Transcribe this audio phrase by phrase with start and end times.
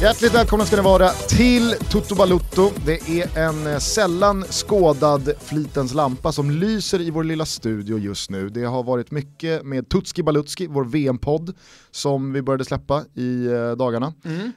[0.00, 2.70] Hjärtligt välkomna ska ni vara till Toto Balutto.
[2.86, 8.30] Det är en eh, sällan skådad flitens lampa som lyser i vår lilla studio just
[8.30, 8.48] nu.
[8.48, 11.54] Det har varit mycket med Tutski Balutski, vår VM-podd,
[11.90, 14.06] som vi började släppa i eh, dagarna.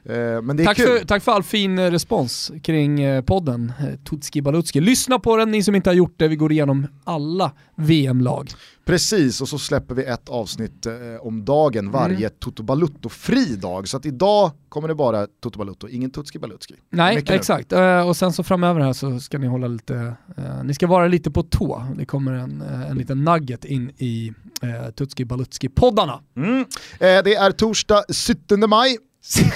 [0.06, 1.00] Eh, Men det är Tack kul.
[1.00, 3.74] för, tack för all fin respons kring podden
[4.10, 4.82] Tutski Balutski.
[4.82, 8.50] Lyssna på den ni som inte har gjort det, vi går igenom alla VM-lag.
[8.86, 12.32] Precis, och så släpper vi ett avsnitt eh, om dagen varje Mm.
[12.40, 13.88] Toto Balutto-fri dag.
[13.88, 16.76] Så att idag kommer det bara Toto Balutto, ingen Tutski Balutski.
[16.90, 17.36] Nej, Mycket nu.
[17.36, 17.72] exakt.
[17.74, 21.08] Eh, och sen så framöver här så ska ni hålla lite, eh, ni ska vara
[21.08, 21.86] lite på tå.
[21.98, 26.20] Det kommer en, eh, en liten nugget in i uh, Tutski Balutski-poddarna.
[26.38, 26.60] Mm.
[26.60, 26.66] Eh,
[27.00, 28.98] det är torsdag 17 maj.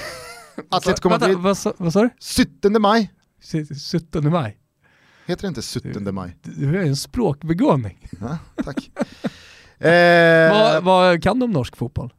[0.70, 1.36] Atletico Madrid.
[1.38, 2.10] vad, sa- vad sa du?
[2.44, 3.10] 17 maj.
[3.92, 4.56] 17 maj.
[5.28, 6.36] Heter det inte 17 maj?
[6.42, 8.08] Du är en språkbegåvning.
[8.20, 8.90] Ja, tack.
[9.86, 12.12] eh, Vad, vad kan du om norsk fotboll?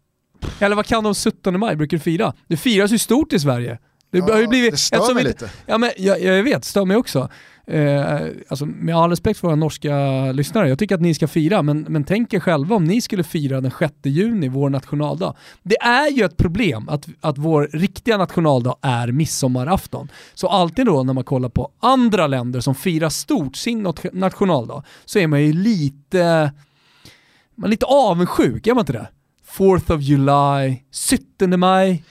[0.59, 1.75] Eller vad kan du om 17 maj?
[1.75, 2.33] Brukar du fira?
[2.47, 3.79] Det firas ju stort i Sverige.
[4.11, 4.71] Det har ju blivit...
[4.71, 5.49] det stör mig lite.
[5.65, 7.29] Ja, men jag, jag vet, stör mig också.
[7.69, 9.95] Eh, alltså, med all respekt för våra norska
[10.31, 13.23] lyssnare, jag tycker att ni ska fira, men, men tänk er själva om ni skulle
[13.23, 15.35] fira den 6 juni, vår nationaldag.
[15.63, 20.11] Det är ju ett problem att, att vår riktiga nationaldag är midsommarafton.
[20.33, 25.19] Så alltid då när man kollar på andra länder som firar stort sin nationaldag, så
[25.19, 26.51] är man ju lite,
[27.55, 29.07] man är lite avundsjuk, är man inte det?
[29.57, 30.83] 4th of July,
[31.39, 32.03] 17 maj.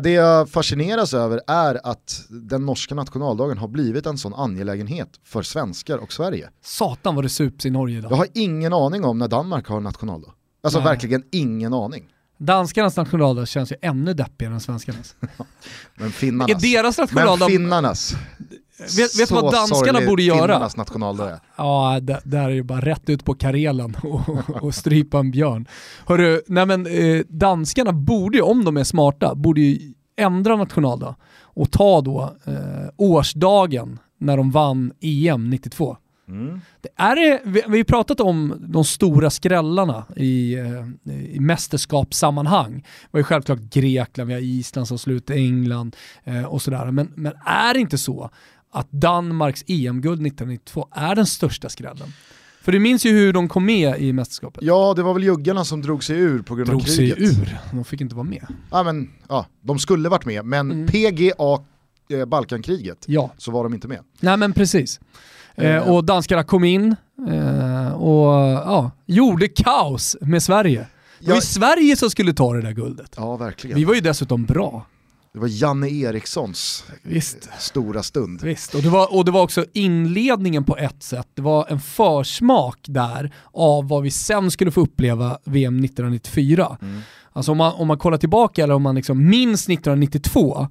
[0.00, 5.42] Det jag fascineras över är att den norska nationaldagen har blivit en sån angelägenhet för
[5.42, 6.50] svenskar och Sverige.
[6.64, 8.12] Satan vad det sups i Norge idag.
[8.12, 10.32] Jag har ingen aning om när Danmark har nationaldag.
[10.62, 10.88] Alltså Nej.
[10.88, 12.04] verkligen ingen aning.
[12.38, 15.16] Danskarnas nationaldag känns ju ännu deppigare än svenskarnas.
[15.94, 16.64] Men finnarnas.
[16.64, 17.46] Är deras Men nationaldag...
[17.46, 18.14] finnarnas.
[18.96, 20.68] Vet, vet vad danskarna borde göra?
[20.76, 21.40] Nationaldag är.
[21.56, 25.66] Ja, där är det bara rätt ut på Karelen och, och strypa en björn.
[26.06, 31.14] Hörru, nej men eh, danskarna borde ju, om de är smarta, borde ju ändra nationaldag
[31.42, 32.54] och ta då eh,
[32.96, 35.96] årsdagen när de vann EM 92.
[36.28, 36.60] Mm.
[36.80, 42.74] Det är vi, vi har ju pratat om de stora skrällarna i, eh, i mästerskapssammanhang.
[42.74, 46.90] Det var ju självklart Grekland, vi har Island som slut, England eh, och sådär.
[46.90, 48.30] Men, men är det inte så
[48.72, 52.12] att Danmarks EM-guld 1992 är den största skrällen?
[52.62, 54.62] För du minns ju hur de kom med i mästerskapet.
[54.64, 57.38] Ja, det var väl juggarna som drog sig ur på grund Drog av sig kriget.
[57.38, 58.46] ur, de fick inte vara med.
[58.70, 60.86] Ja, men, ja, de skulle varit med, men Mm.
[60.86, 61.58] PGA,
[62.18, 63.98] eh, Balkankriget, Ja, så var de inte med.
[64.20, 65.00] nej men precis.
[65.54, 65.90] Eh, Eh.
[65.90, 66.96] och danskarna kom in
[67.28, 70.86] eh, och ja, gjorde kaos med Sverige.
[71.20, 73.14] Det var ju Sverige som skulle ta det där guldet.
[73.16, 73.76] Ja, verkligen.
[73.78, 74.86] Vi var ju dessutom bra.
[75.34, 77.48] Det var Janne Erikssons Visst.
[77.58, 78.42] stora stund.
[78.42, 81.28] Visst, och det, var, och det var också inledningen på ett sätt.
[81.34, 86.78] Det var en försmak där av vad vi sen skulle få uppleva VM 1994.
[86.82, 87.00] Mm.
[87.32, 90.68] Alltså om man, om man kollar tillbaka eller om man liksom minns 1992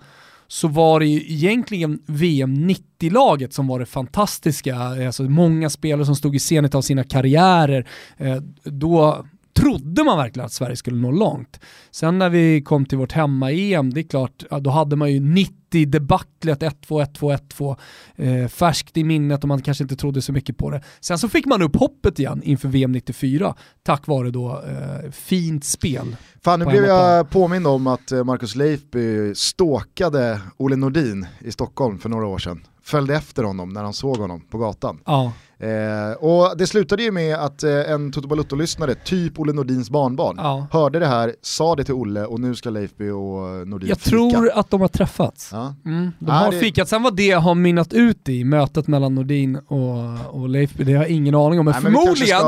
[0.47, 4.77] så var det ju egentligen VM 90-laget som var det fantastiska.
[4.77, 7.87] Alltså många spelare som stod i scenet av sina karriärer.
[8.17, 11.59] Eh, då trodde man verkligen att Sverige skulle nå långt.
[11.91, 15.55] Sen när vi kom till vårt hemma-EM, det är klart, då hade man ju 90
[15.71, 17.75] debaclet 1-2, 1-2,
[18.15, 20.83] 1-2 eh, färskt i minnet och man kanske inte trodde så mycket på det.
[20.99, 25.65] Sen så fick man upp hoppet igen inför VM 94 tack vare då eh, fint
[25.65, 26.15] spel.
[26.43, 31.99] Fan, nu blev jag påmind om att eh, Marcus Leifby ståkade Olle Nordin i Stockholm
[31.99, 32.63] för några år sedan.
[32.83, 34.99] Följde efter honom när han såg honom på gatan.
[35.05, 39.89] Ja, Eh, och det slutade ju med att eh, en Toto Balutto-lyssnare, typ Olle Nordins
[39.89, 40.67] barnbarn, ja.
[40.71, 44.09] hörde det här, sa det till Olle och nu ska Leifby och Nordin Jag fika.
[44.09, 45.49] tror att de har träffats.
[45.51, 45.75] Ja.
[45.85, 49.15] Mm, de Ja, har det- fikat, sen vad det har mynnat ut i, mötet mellan
[49.15, 51.65] Nordin och, och Leifby, det har jag ingen aning om.
[51.65, 52.39] Men, Nej, men förmodligen,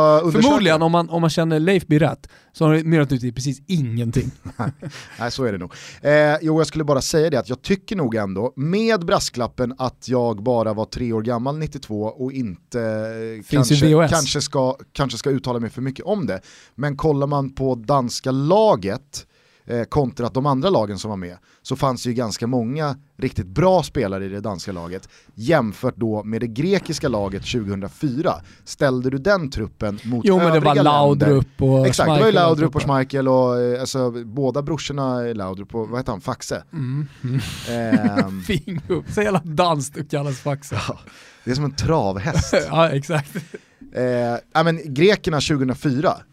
[0.42, 3.62] förmodligen om, man, om man känner Leifby rätt, så har det mynnat ut i precis
[3.68, 4.31] ingenting.
[5.19, 5.74] Nej, så är det nog.
[6.01, 6.12] Eh,
[6.42, 10.44] jo, jag skulle bara säga det att jag tycker nog ändå, med brasklappen att jag
[10.44, 13.02] bara var tre år gammal 92 och inte
[13.50, 14.11] kanske, VHS.
[14.11, 16.41] kanske, ska, kanske ska uttala mig för mycket om det.
[16.75, 19.27] Men kollar man på danska laget
[19.65, 23.48] eh, kontra de andra lagen som var med så fanns det ju ganska många riktigt
[23.48, 28.33] bra spelare i det danska laget jämfört då med det grekiska laget 2004.
[28.65, 32.12] Ställde du den truppen mot Jo men det var övriga länder- Laudrup och Exakt, det
[32.12, 32.81] var ju Schmeichel Laudrup och.
[32.81, 36.63] Schmeichel och eh, alltså, båda brorsorna är Laudrup och vad heter han, Faxe?
[36.74, 37.07] Mm.
[37.69, 40.81] Ehm, Fin gubb, så jävla danskt och kallas Faxe.
[41.44, 42.54] det är som en travhäst.
[42.69, 43.36] ja exakt.
[43.95, 44.04] eh,
[44.54, 46.32] ja, men grekerna 2004, det är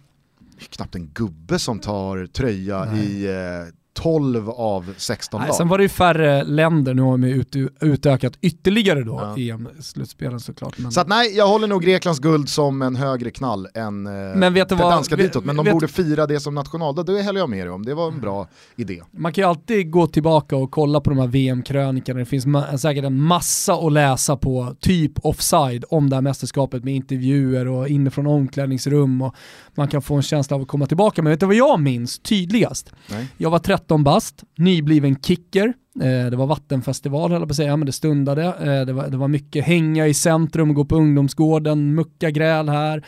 [0.68, 3.06] knappt en gubbe som tar tröja Nej.
[3.06, 5.56] i eh, 12 av 16 Nej, lag.
[5.56, 9.54] sen var det ju färre länder, nu har de ut, utökat ytterligare då Ja.
[9.54, 10.78] EM-slutspelen såklart.
[10.78, 14.12] Men, Så att nej, jag håller nog Greklands guld som en högre knall än eh,
[14.36, 15.44] Men vet det vad- danska vet- ditåt.
[15.44, 17.84] Men de vet- borde fira det som nationaldag, det håller jag med dig om.
[17.84, 19.00] Det var en bra idé.
[19.10, 22.46] Man kan ju alltid gå tillbaka och kolla på de här VM-krönikorna, det finns
[22.80, 27.88] säkert en massa att läsa på, typ offside, om det här mästerskapet med intervjuer och
[27.88, 29.34] inifrån omklädningsrum och
[29.74, 31.22] man kan få en känsla av att komma tillbaka.
[31.22, 32.92] Men vet du vad jag minns tydligast?
[33.10, 33.26] Nej.
[33.36, 37.76] Jag var 13 bast, nybliven kicker, eh, det var vattenfestival höll jag på att säga,
[37.76, 38.44] men det stundade.
[38.44, 43.04] Eh, det, var, det var mycket hänga i centrum, gå på ungdomsgården, mucka gräl här,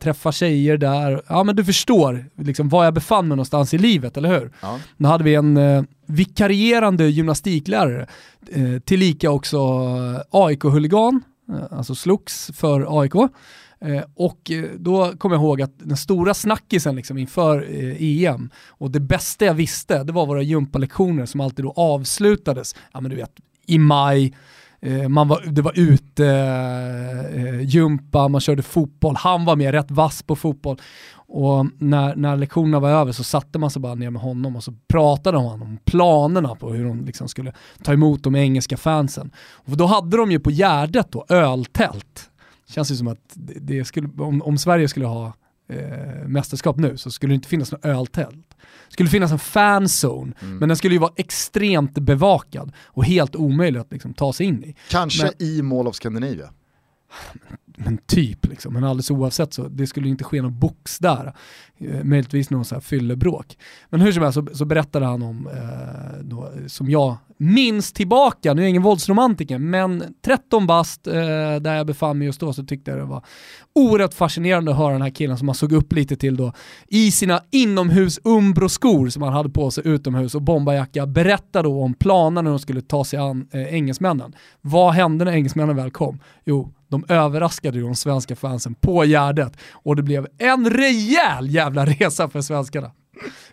[0.00, 1.22] träffa tjejer där.
[1.28, 4.52] Ja men du förstår liksom, var jag befann mig någonstans i livet, eller hur?
[4.60, 4.78] Ja.
[4.96, 8.06] Då hade vi en eh, vikarierande gymnastiklärare,
[8.52, 9.58] eh, tillika också
[10.30, 13.14] AIK-huligan, eh, alltså slogs för AIK.
[13.86, 18.50] Eh, och eh, då kommer jag ihåg att den stora snackisen liksom inför eh, EM
[18.68, 23.10] och det bästa jag visste det var våra gympalektioner som alltid då avslutades, ja men
[23.10, 23.30] du vet,
[23.66, 24.34] i maj,
[25.08, 26.26] man var, det var ute,
[27.34, 30.80] eh, gympa, man körde fotboll, han var med rätt vass på fotboll.
[31.28, 34.64] Och när, när lektionerna var över så satte man sig bara ner med honom och
[34.64, 37.52] så pratade han om planerna på hur de liksom skulle
[37.82, 39.30] ta emot de engelska fansen.
[39.38, 42.30] Och då hade de ju på Gärdet då öltält.
[42.68, 45.32] Känns ju som att det skulle, om, om Sverige skulle ha
[45.68, 48.46] eh, mästerskap nu så skulle det inte finnas något öltält.
[48.86, 50.58] Det skulle finnas en fanzone, Mm.
[50.58, 54.64] men den skulle ju vara extremt bevakad och helt omöjlig att liksom ta sig in
[54.64, 54.74] i.
[54.90, 56.50] Kanske i Mall of Scandinavia.
[57.78, 61.34] Men typ liksom, men alldeles oavsett så det skulle inte ske någon box där.
[61.78, 63.58] Eh, möjligtvis någon så här fyllebråk.
[63.90, 68.54] Men hur som helst så, så berättade han om, eh, då, som jag minns tillbaka,
[68.54, 71.14] nu är jag ingen våldsromantiker, men 13 bast eh,
[71.60, 73.24] där jag befann mig just då så tyckte jag det var
[73.72, 76.52] oerhört fascinerande att höra den här killen som man såg upp lite till då
[76.88, 81.94] i sina inomhus Umbro-skor som han hade på sig utomhus och bombarjacka berätta då om
[81.94, 84.34] planerna när de skulle ta sig an eh, engelsmännen.
[84.60, 86.18] Vad hände när engelsmännen väl kom?
[86.44, 91.86] Jo, de överraskade ju de svenska fansen på Gärdet och det blev en rejäl jävla
[91.86, 92.90] resa för svenskarna.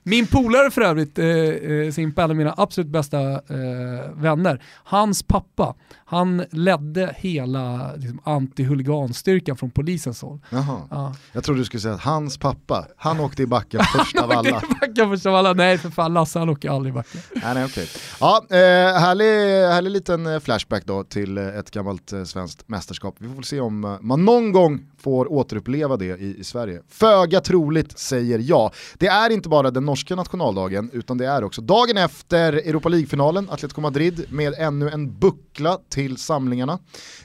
[0.03, 5.23] Min polare för övrigt, eh, eh, Simpa, en av mina absolut bästa eh, vänner, hans
[5.23, 5.75] pappa,
[6.05, 10.39] han ledde hela liksom, antihuliganstyrkan från polisens håll.
[10.49, 10.81] Jaha.
[10.89, 11.15] Ja.
[11.31, 14.61] Jag trodde du skulle säga att hans pappa, han åkte i backen först av alla.
[14.79, 17.19] Backa först av alla, nej för fan Lasse han åker aldrig backa.
[17.35, 17.87] Nej, nej, okej.
[18.19, 18.57] Ja, eh,
[18.99, 19.25] härlig,
[19.73, 23.15] härlig liten eh, flashback då till eh, ett gammalt eh, svenskt mästerskap.
[23.17, 26.81] Vi får väl se om man någon gång får återuppleva det i, i Sverige.
[26.87, 28.71] Föga troligt säger jag.
[28.97, 33.49] Det är inte bara den norska nationaldagen utan det är också dagen efter Europa League-finalen,
[33.49, 36.79] Atletico Madrid med ännu en buckla till samlingarna.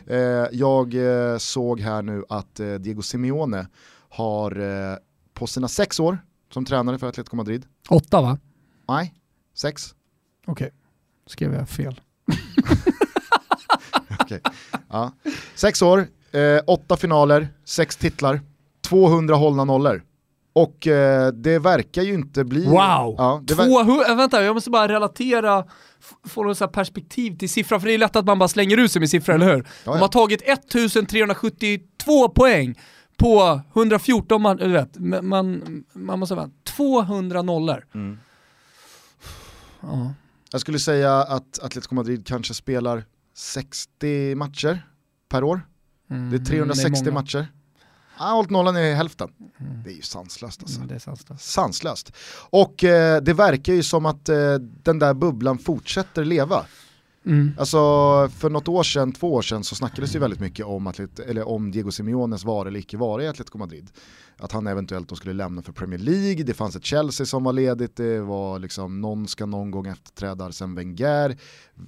[0.06, 0.18] Eh,
[0.52, 3.66] jag eh, såg här nu att eh, Diego Simeone
[4.08, 4.96] har eh,
[5.34, 6.18] på sina sex år
[6.52, 8.38] som tränare för Atletico Madrid, Åtta va?
[8.88, 9.14] nej,
[9.54, 9.94] sex,
[10.46, 10.70] Okej,
[11.26, 12.00] skrev jag fel.
[14.20, 14.40] Okej.
[14.88, 15.12] Ja.
[15.54, 18.40] Sex år, eh, åtta finaler, sex titlar,
[18.88, 20.02] 200 hållna nollor.
[20.52, 22.64] Och eh, det verkar ju inte bli...
[22.64, 23.14] Wow!
[23.18, 25.64] Ja, det ver- 200, äh, vänta, jag måste bara relatera,
[26.28, 28.92] få något så perspektiv till siffran, för det är lätt att man bara slänger ut
[28.92, 29.66] sig med siffror, eller hur?
[29.84, 29.92] ja.
[29.92, 32.78] De har tagit 1372 poäng
[33.16, 35.62] på 114 man, du vet, man,
[35.92, 37.86] man, måste vara 200 nollor.
[37.94, 38.18] Mm.
[39.80, 40.14] Ja.
[40.52, 43.04] Jag skulle säga att Atletico Madrid kanske spelar
[43.36, 44.86] 60 matcher
[45.28, 45.60] per år.
[46.10, 47.02] Mm, Det är 360 många.
[47.02, 47.14] Mm.
[47.14, 47.46] matcher.
[48.18, 49.28] Ja, hållit nollan i hälften.
[49.84, 50.76] Det är ju sanslöst alltså.
[50.76, 51.44] Mm, det är sanslöst.
[51.50, 52.12] Sanslöst.
[52.50, 56.64] Och eh, det verkar ju som att eh, den där bubblan fortsätter leva.
[57.26, 57.52] Mm.
[57.58, 57.78] Alltså
[58.36, 61.18] för något år sedan, två år sedan så snackades det ju väldigt mycket om, atlet,
[61.18, 63.90] eller om Diego Simeones vara eller icke vara i Atletico Madrid.
[64.36, 67.52] Att han eventuellt då skulle lämna för Premier League, det fanns ett Chelsea som var
[67.52, 71.36] ledigt, det var liksom någon ska någon gång efterträda Arsene Wenger,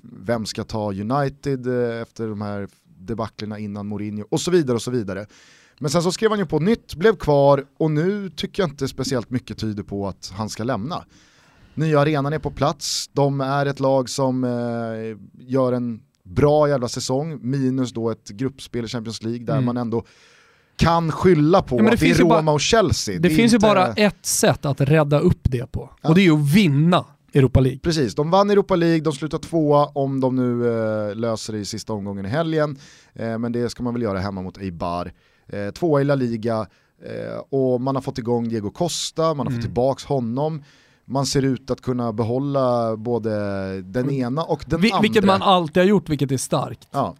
[0.03, 2.69] vem ska ta United eh, efter de här
[3.07, 5.26] debaclerna innan Mourinho och så vidare och så vidare.
[5.78, 8.88] Men sen så skrev han ju på nytt, blev kvar och nu tycker jag inte
[8.88, 11.04] speciellt mycket tyder på att han ska lämna.
[11.75, 14.50] Nya arenan är på plats, de är ett lag som eh,
[15.47, 19.64] gör en bra jävla säsong, minus då ett gruppspel i Champions League där Mm.
[19.64, 20.04] man ändå
[20.76, 23.19] kan skylla på Ja, det att det är ju Roma bara- och Chelsea.
[23.19, 26.09] Det, är finns ju inte- bara ett sätt att rädda upp det på, Ja.
[26.09, 27.79] och det är ju att vinna Europa League.
[27.79, 30.69] Precis, de vann Europa League, de slutar tvåa om de nu
[31.11, 32.77] eh, löser det i sista omgången i helgen.
[33.15, 35.13] Eh, men det ska man väl göra hemma mot Eibar.
[35.49, 36.67] Eh, tvåa i La Liga
[37.05, 39.55] eh, och man har fått igång Diego Costa, man har Mm.
[39.55, 40.63] fått tillbaka honom.
[41.05, 43.31] Man ser ut att kunna behålla både
[43.83, 45.03] den ena och den Vi, andra.
[45.03, 46.89] vilket man alltid har gjort, vilket är starkt.
[46.91, 47.15] Ja.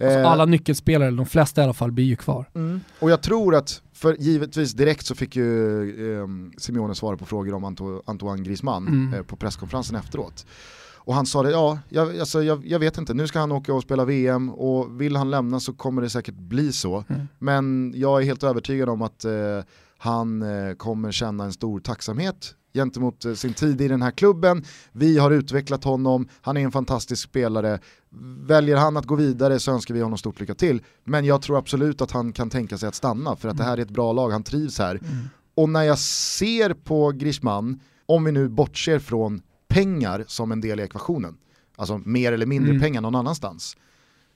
[0.00, 2.50] Alltså Eh, alla nyckelspelare, de flesta i alla fall, blir ju kvar.
[2.54, 2.80] Mm.
[3.00, 5.80] Och jag tror att, för givetvis direkt så fick ju
[6.20, 6.26] eh,
[6.58, 9.14] Simeone svara på frågor om Anto, Antoine Griezmann Mm.
[9.14, 10.46] eh, på presskonferensen efteråt.
[11.08, 13.74] Och han sa det, ja, jag, alltså, jag, jag vet inte, nu ska han åka
[13.74, 17.04] och spela VM och vill han lämna så kommer det säkert bli så.
[17.08, 17.28] Mm.
[17.38, 19.32] Men jag är helt övertygad om att eh,
[19.98, 24.64] han eh, kommer känna en stor tacksamhet gentemot eh, sin tid i den här klubben.
[24.92, 27.78] Vi har utvecklat honom, han är en fantastisk spelare.
[28.46, 30.82] Väljer han att gå vidare så önskar vi honom stort lycka till.
[31.04, 33.78] Men jag tror absolut att han kan tänka sig att stanna för att det här
[33.78, 35.00] är ett bra lag, han trivs här.
[35.54, 40.80] Och när jag ser på Griezmann, om vi nu bortser från pengar som en del
[40.80, 41.36] i ekvationen,
[41.76, 42.82] alltså mer eller mindre Mm.
[42.82, 43.76] pengar någon annanstans,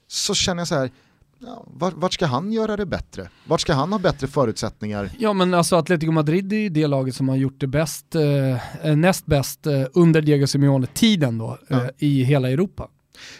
[0.07, 0.91] så känner jag så här,
[1.45, 3.29] ja, vart, vart ska han göra det bättre?
[3.47, 5.09] Vart ska han ha bättre förutsättningar?
[5.19, 8.85] Ja men alltså Atletico Madrid är ju det laget som har gjort det bäst, eh,
[8.87, 11.89] eh, näst bäst eh, under Diego Simeone-tiden då, eh, Ja.
[11.97, 12.87] i hela Europa.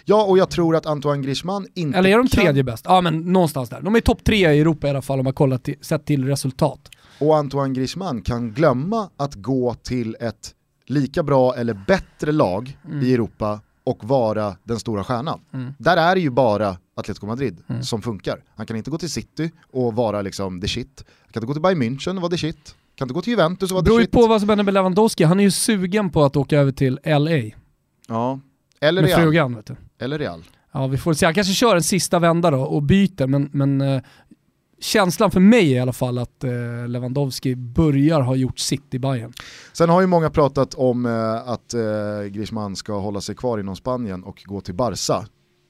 [0.05, 2.43] Ja, och jag tror att Antoine Griezmann inte Eller är de kan...
[2.43, 2.86] tredje bäst?
[2.88, 3.81] Ja men någonstans där.
[3.81, 6.25] De är topp tre i Europa i alla fall om man kollar till, sett till
[6.27, 6.89] resultat.
[7.19, 10.53] Och Antoine Griezmann kan glömma att gå till ett
[10.88, 15.40] lika bra eller bättre lag i Europa och vara den stora stjärnan.
[15.54, 15.74] Mm.
[15.80, 17.84] Där är det ju bara Atletico Madrid Mm.
[17.84, 18.44] som funkar.
[18.56, 21.04] Han kan inte gå till City och vara liksom the shit.
[21.22, 22.75] Han kan inte gå till Bayern München och vara the shit.
[22.96, 24.12] Kan inte gå till Juventus och vara Det beror the ju shit.
[24.12, 27.00] på vad som händer med Lewandowski, han är ju sugen på att åka över till
[27.04, 27.52] LA
[28.08, 28.40] Ja.
[28.82, 29.22] Eller med Real.
[29.22, 29.56] frugan.
[29.56, 29.75] Vet du.
[30.00, 30.44] Eller Real.
[30.72, 33.82] Ja vi får se, han kanske kör en sista vända då och byter men, men
[33.82, 34.02] eh,
[34.84, 39.00] känslan för mig är i alla fall att eh, Lewandowski börjar ha gjort sitt i
[39.00, 39.34] Bayern.
[39.74, 41.82] Sen har ju många pratat om eh, att eh,
[42.32, 45.25] Griezmann ska hålla sig kvar inom Spanien och gå till Barca.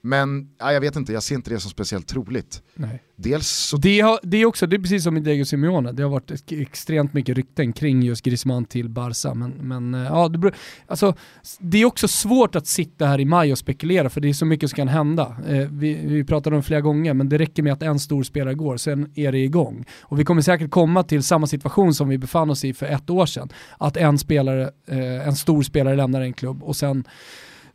[0.06, 2.62] Men ja, jag vet inte, jag ser inte det som speciellt troligt.
[2.74, 3.02] Nej.
[3.16, 6.02] Dels så Det, har, det är också, det är precis som med Diego Simeone, det
[6.02, 9.34] har varit ex- extremt mycket rykten kring just Griezmann till Barca.
[9.34, 10.54] Men, men eh, ja, det, beror,
[10.86, 11.14] alltså,
[11.58, 14.46] det är också svårt att sitta här i maj och spekulera för det är så
[14.46, 15.36] mycket som kan hända.
[15.48, 18.22] Eh, vi, vi pratade om det flera gånger, men det räcker med att en stor
[18.22, 19.84] spelare går, sen är det igång.
[20.00, 23.10] Och vi kommer säkert komma till samma situation som vi befann oss i för ett
[23.10, 23.48] år sedan.
[23.78, 27.04] Att en spelare, eh, en stor spelare lämnar en klubb och sen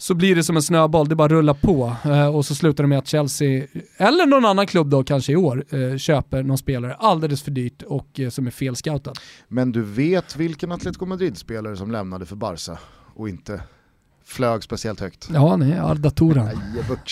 [0.01, 2.87] så blir det som en snöboll, det bara rullar på eh, och så slutar det
[2.87, 6.93] med att Chelsea, eller någon annan klubb då kanske i år, eh, köper någon spelare
[6.93, 9.13] alldeles för dyrt och eh, som är fel scoutad.
[9.47, 12.77] Men du vet vilken Atletico Madrid-spelare som lämnade för Barca
[13.15, 13.61] och inte
[14.25, 15.29] flög speciellt högt?
[15.33, 16.49] Ja, nej, Arda Turan.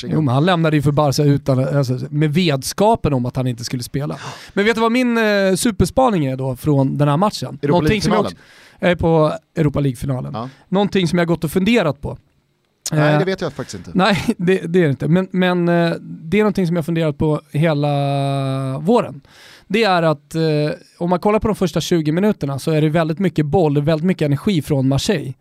[0.03, 3.63] Jo, men han lämnade ju för Barca utan, alltså, med vedskapen om att han inte
[3.63, 4.17] skulle spela.
[4.53, 7.59] Men vet du vad min eh, superspaning är då från den här matchen?
[7.61, 8.31] Europa League-finalen?
[8.79, 10.31] jag är på Europa League-finalen.
[10.33, 10.49] Ja.
[10.69, 12.17] Någonting som jag gått och funderat på.
[12.91, 13.91] Nej, Eh, det vet jag faktiskt inte.
[13.93, 15.07] Nej, det, det är det inte.
[15.07, 19.21] Men, men eh, det är någonting som jag funderat på hela våren.
[19.67, 20.41] Det är att eh,
[20.97, 24.05] om man kollar på de första 20 minuterna så är det väldigt mycket boll, väldigt
[24.05, 25.33] mycket energi från Marseille.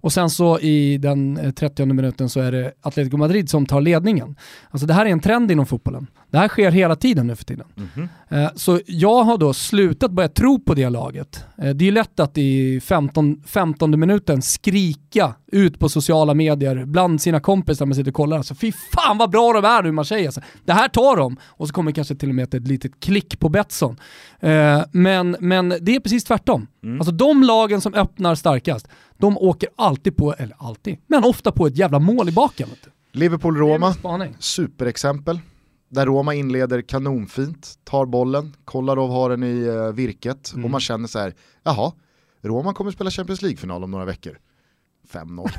[0.00, 3.80] Och sen så i den eh, 30 minuten så är det Atletico Madrid som tar
[3.80, 4.36] ledningen.
[4.70, 6.06] Alltså det här är en trend inom fotbollen.
[6.30, 7.66] Det här sker hela tiden nu för tiden.
[7.74, 8.08] Mhm.
[8.28, 11.44] Eh, Så jag har då slutat börja tro på det laget.
[11.58, 16.84] Eh, Det är ju lätt att i 15, 15 minuten skrika ut på sociala medier
[16.84, 18.36] bland sina kompisar man sitter och kollar.
[18.36, 20.26] Alltså, Fy fan vad bra de är nu Marseille.
[20.28, 21.36] Alltså, det här tar de.
[21.42, 23.96] Och så kommer kanske till och med ett litet klick på Betsson.
[24.40, 26.66] Eh, Men, men det är precis tvärtom.
[26.98, 31.66] Alltså de lagen som öppnar starkast, de åker alltid på, eller alltid, men ofta på
[31.66, 32.68] ett jävla mål i baken.
[33.12, 33.94] Liverpool-Roma,
[34.38, 35.40] superexempel.
[35.88, 40.64] Där Roma inleder kanonfint, tar bollen, Kolarov har den i eh, virket Mm.
[40.64, 41.92] och man känner så här, jaha,
[42.42, 44.38] Roma kommer spela Champions League-final om några veckor.
[45.12, 45.50] 5-0.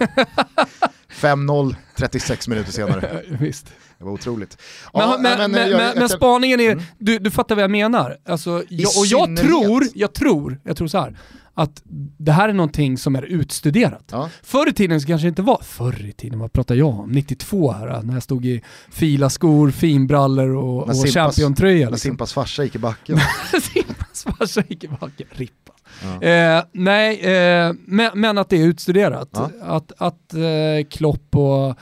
[1.10, 3.24] 5-0, 36 minuter senare.
[3.40, 3.66] Visst.
[3.98, 4.58] Det var otroligt.
[4.94, 6.84] Men, Ja, men, men, jag- men, jag men spaningen är, Mm.
[6.98, 8.18] du, du fattar vad jag menar.
[8.26, 11.18] Alltså, jag, och jag tror, jag tror, jag tror så här,
[11.62, 11.82] att
[12.18, 14.04] det här är någonting som är utstuderat.
[14.12, 14.30] Ja.
[14.44, 17.12] Förr i tiden så kanske det inte var, förr i tiden, vad pratar jag om?
[17.12, 18.62] 92 här, när jag stod i
[18.92, 21.86] fila skor, finbrallor och, När och Simpas- championtröja.
[21.86, 22.10] När Liksom.
[22.12, 23.18] Simpas farsa gick i backen.
[23.74, 25.74] Simpas farsa gick i backen, rippa.
[26.04, 26.22] Ja.
[26.28, 29.30] Eh, nej, eh, men, men att det är utstuderat.
[29.34, 29.50] Ja.
[29.62, 31.76] Att, att eh, Klopp och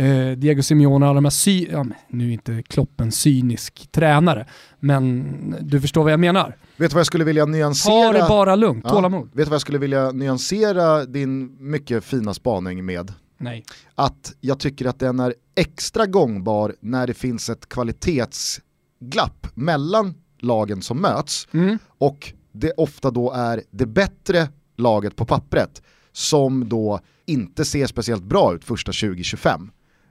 [0.00, 4.46] eh, Diego Simeone, alla de här sy- ja, nu är inte Klopp en cynisk tränare,
[4.80, 5.24] men
[5.60, 6.56] du förstår vad jag menar.
[6.76, 8.12] Vet du vad jag skulle vilja Ta nyansera?
[8.12, 8.90] det bara lugnt, Ja.
[8.90, 9.24] tålamod.
[9.26, 13.12] Vet du vad jag skulle vilja nyansera din mycket fina spaning med?
[13.38, 13.64] Nej.
[13.94, 20.82] Att jag tycker att den är extra gångbar när det finns ett kvalitetsglapp mellan lagen
[20.82, 21.78] som möts Mm.
[21.98, 28.22] och det ofta då är det bättre laget på pappret som då inte ser speciellt
[28.24, 29.68] bra ut första 20-25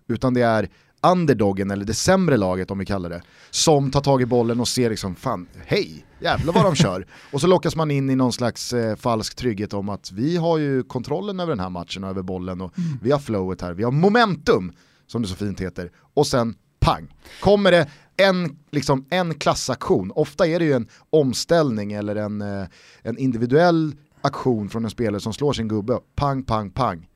[0.07, 0.69] utan det är
[1.03, 4.67] underdogen eller det sämre laget om vi kallar det som tar tag i bollen och
[4.67, 7.07] ser liksom fan, hej, jävlar vad de kör.
[7.31, 10.57] Och så lockas man in i någon slags eh, falsk trygghet om att vi har
[10.57, 13.83] ju kontrollen över den här matchen och över bollen och vi har flowet här, vi
[13.83, 14.71] har momentum
[15.07, 17.13] som det så fint heter och sen pang.
[17.39, 22.67] Kommer det en, liksom, en klassaktion, ofta är det ju en omställning eller en, eh,
[23.01, 27.09] en individuell aktion från en spelare som slår sin gubbe, pang, pang, pang.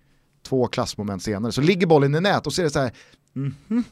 [0.47, 2.91] Två klassmoment senare så ligger bollen i nät och så är det så här,
[3.37, 3.83] mm -hmm.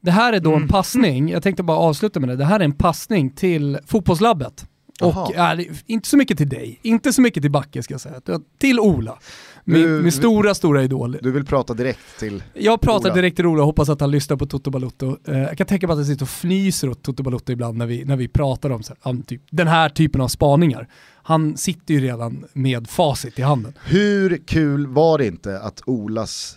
[0.00, 2.64] Det här är då en passning, jag tänkte bara avsluta med det, det här är
[2.64, 4.66] en passning till fotbollslabbet.
[5.00, 8.20] Och äh, inte så mycket till dig, inte så mycket till Backe ska jag säga,
[8.58, 9.18] till Ola.
[9.64, 11.18] Min, du, min stora, stora idol.
[11.22, 13.14] Du vill prata direkt till Jag pratar Ola.
[13.14, 15.16] direkt till Ola och hoppas att han lyssnar på Toto Balotto.
[15.28, 17.86] Uh, jag kan tänka mig att han sitter och fnyser åt Toto Balotto ibland när
[17.86, 20.88] vi, när vi pratar om, så, om typ, den här typen av spaningar.
[21.22, 23.72] Han sitter ju redan med facit i handen.
[23.84, 26.56] Hur kul var det inte att Olas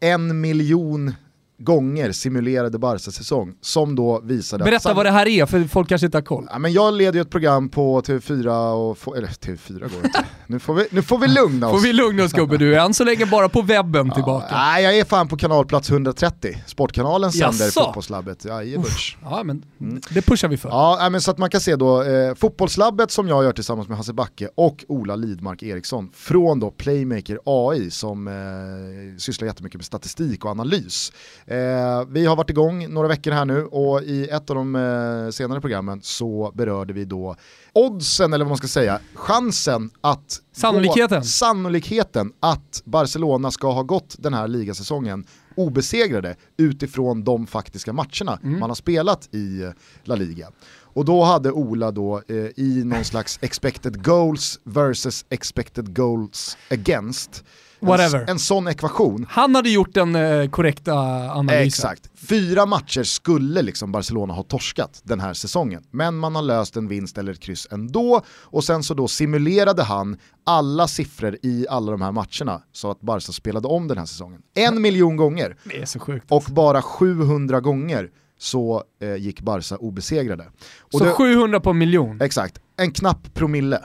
[0.00, 1.12] eh, en miljon
[1.58, 6.16] gånger simulerade Barca-säsong som då visade Berätta vad det här är för folk kanske inte
[6.16, 6.46] har koll.
[6.50, 10.24] Ja, men jag leder ju ett program på TV4, och, eller TV4 går inte.
[10.46, 11.72] nu, får vi, nu får vi lugna oss.
[11.72, 14.46] Får vi lugna oss gubbe du, är än så länge bara på webben ja, tillbaka.
[14.50, 17.84] Nej jag är fan på kanalplats 130, Sportkanalen sänder Jaså?
[17.84, 18.44] Fotbollslabbet.
[18.44, 20.00] Ja, ja men mm.
[20.10, 20.68] det pushar vi för.
[20.68, 23.96] Ja men så att man kan se då, eh, Fotbollslabbet som jag gör tillsammans med
[23.96, 29.84] Hasse Backe och Ola Lidmark Eriksson från då Playmaker AI som eh, sysslar jättemycket med
[29.84, 31.12] statistik och analys.
[31.50, 35.30] Eh, vi har varit igång några veckor här nu och i ett av de eh,
[35.30, 37.36] senare programmen så berörde vi då
[37.72, 41.20] oddsen, eller vad man ska säga, chansen att Sannolikheten.
[41.20, 45.24] Gå, sannolikheten att Barcelona ska ha gått den här ligasäsongen
[45.54, 48.60] obesegrade utifrån de faktiska matcherna mm.
[48.60, 49.72] man har spelat i
[50.04, 50.48] La Liga.
[50.80, 57.44] Och då hade Ola då eh, i någon slags expected goals versus expected goals against
[57.80, 58.20] Whatever.
[58.20, 59.26] En, en sån ekvation.
[59.30, 60.94] Han hade gjort den eh, korrekta
[61.30, 61.66] analysen.
[61.66, 62.10] Exakt.
[62.14, 65.82] Fyra matcher skulle liksom Barcelona ha torskat den här säsongen.
[65.90, 68.22] Men man har löst en vinst eller ett kryss ändå.
[68.28, 73.00] Och sen så då simulerade han alla siffror i alla de här matcherna så att
[73.00, 74.40] Barca spelade om den här säsongen.
[74.54, 75.56] En miljon gånger.
[75.64, 76.26] Det är så sjukt.
[76.28, 80.44] Och bara 700 gånger så eh, gick Barca obesegrade.
[80.80, 82.20] Och så det, 700 på en miljon?
[82.20, 83.80] Exakt, en knapp promille.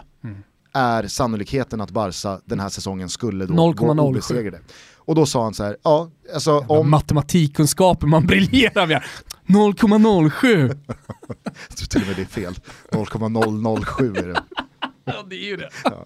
[0.74, 4.59] Är sannolikheten att Barca den här säsongen skulle då gå obesegrade.
[5.05, 6.90] Och då sa han så här, ja, alltså Jävla om...
[6.90, 9.03] Matematikkunskaper man briljerar med.
[9.48, 10.77] 0,07.
[10.88, 12.55] Jag tror till och med det är fel.
[12.92, 14.44] 0,007 är det.
[15.05, 15.70] ja det är ju det.
[15.83, 16.05] Ja.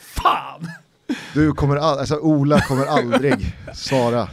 [0.00, 0.70] Fan!
[1.34, 4.28] Du kommer, all, alltså Ola kommer aldrig svara,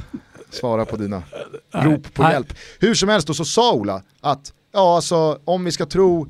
[0.50, 1.24] svara på dina
[1.72, 2.54] rop på hjälp.
[2.80, 6.28] Hur som helst då så sa Ola att, ja alltså om vi ska tro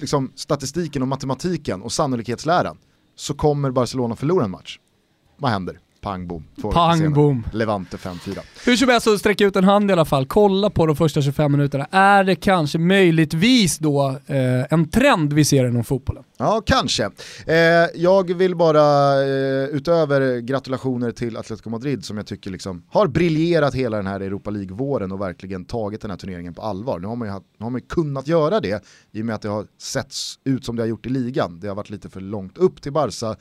[0.00, 2.78] liksom, statistiken och matematiken och sannolikhetsläran
[3.14, 4.78] så kommer Barcelona förlora en match.
[5.36, 5.80] Vad händer?
[6.06, 6.44] Pang bom.
[6.72, 7.46] Pang bom.
[7.52, 8.38] Levante 5-4.
[8.64, 11.22] Hur som helst så sträck ut en hand i alla fall, kolla på de första
[11.22, 11.86] 25 minuterna.
[11.90, 16.24] Är det kanske möjligtvis då eh, en trend vi ser inom fotbollen?
[16.38, 17.10] Ja, kanske.
[17.46, 17.56] Eh,
[17.94, 23.74] jag vill bara, eh, utöver gratulationer till Atletico Madrid som jag tycker liksom har briljerat
[23.74, 26.98] hela den här Europa League-våren och verkligen tagit den här turneringen på allvar.
[26.98, 29.42] Nu har man ju, nu har man ju kunnat göra det i och med att
[29.42, 31.60] det har setts ut som det har gjort i ligan.
[31.60, 33.36] Det har varit lite för långt upp till Barca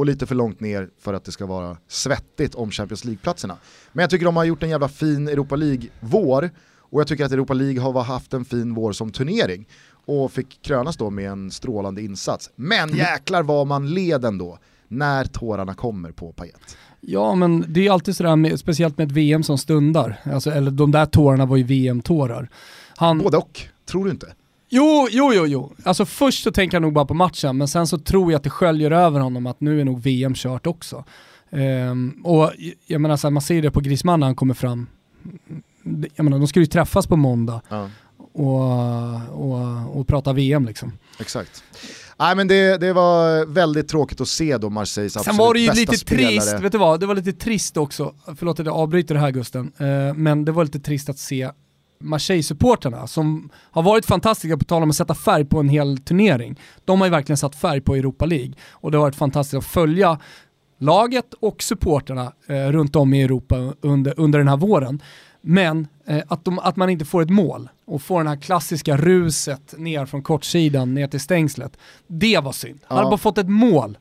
[0.00, 3.56] och lite för långt ner för att det ska vara svettigt om Champions League-platserna.
[3.92, 7.32] Men jag tycker de har gjort en jävla fin Europa League-vår och jag tycker att
[7.32, 9.68] Europa League har haft en fin vår som turnering
[10.06, 12.50] och fick krönas då med en strålande insats.
[12.54, 12.96] Men mm.
[12.96, 14.58] jäklar vad man led ändå
[14.88, 16.76] när tårarna kommer på Payet.
[17.00, 20.70] Ja men det är alltid sådär, med, speciellt med ett VM som stundar, alltså, eller
[20.70, 22.48] de där tårarna var ju VM-tårar.
[22.96, 23.18] Han...
[23.18, 24.34] Både och, tror du inte?
[24.72, 25.72] Jo, jo, jo, jo.
[25.82, 28.44] Alltså först så tänker jag nog bara på matchen, men sen så tror jag att
[28.44, 31.04] det sköljer över honom att nu är nog VM kört också.
[31.50, 32.52] Um, och
[32.86, 34.86] jag menar så här, man ser det på Griezmann när han kommer fram.
[36.16, 37.90] Jag menar, de ska ju träffas på måndag ja.
[38.32, 40.92] och, och, och prata VM liksom.
[41.20, 41.64] Exakt.
[42.18, 45.60] Nej men det, det var väldigt tråkigt att se då Marseilles absolut Sen var det
[45.60, 46.28] ju lite spelare.
[46.28, 49.30] trist, vet du vad, det var lite trist också, förlåt att jag avbryter det här
[49.30, 51.50] Gusten, uh, men det var lite trist att se
[52.00, 56.60] Marseille-supporterna som har varit fantastiska på tal om att sätta färg på en hel turnering.
[56.84, 59.64] De har ju verkligen satt färg på Europa League och det har varit fantastiskt att
[59.64, 60.18] följa
[60.78, 65.02] laget och supporterna eh, runt om i Europa under, under den här våren.
[65.40, 68.96] Men eh, att, de, att man inte får ett mål och får den här klassiska
[68.96, 71.76] ruset ner från kortsidan ner till stängslet.
[72.06, 72.80] Det var synd.
[72.88, 72.96] Ja.
[72.96, 73.98] Hade bara fått ett mål.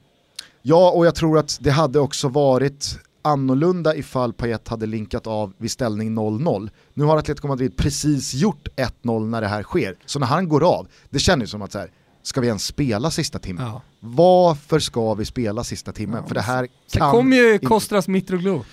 [0.62, 5.54] Ja, och jag tror att det hade också varit annorlunda ifall Payet hade linkat av
[5.58, 6.70] vid ställning 0-0.
[6.94, 8.68] Nu har Atletico Madrid precis gjort
[9.04, 11.80] 1-0 när det här sker, så när han går av, det känns som att så
[11.80, 11.92] här,
[12.24, 13.66] ska vi ens spela sista timmen?
[13.66, 13.82] Ja.
[14.00, 16.22] Varför ska vi spela sista timmen?
[16.22, 16.76] Ja, För det här kan...
[16.88, 18.64] Sen kommer ju Kostras Mitroglou.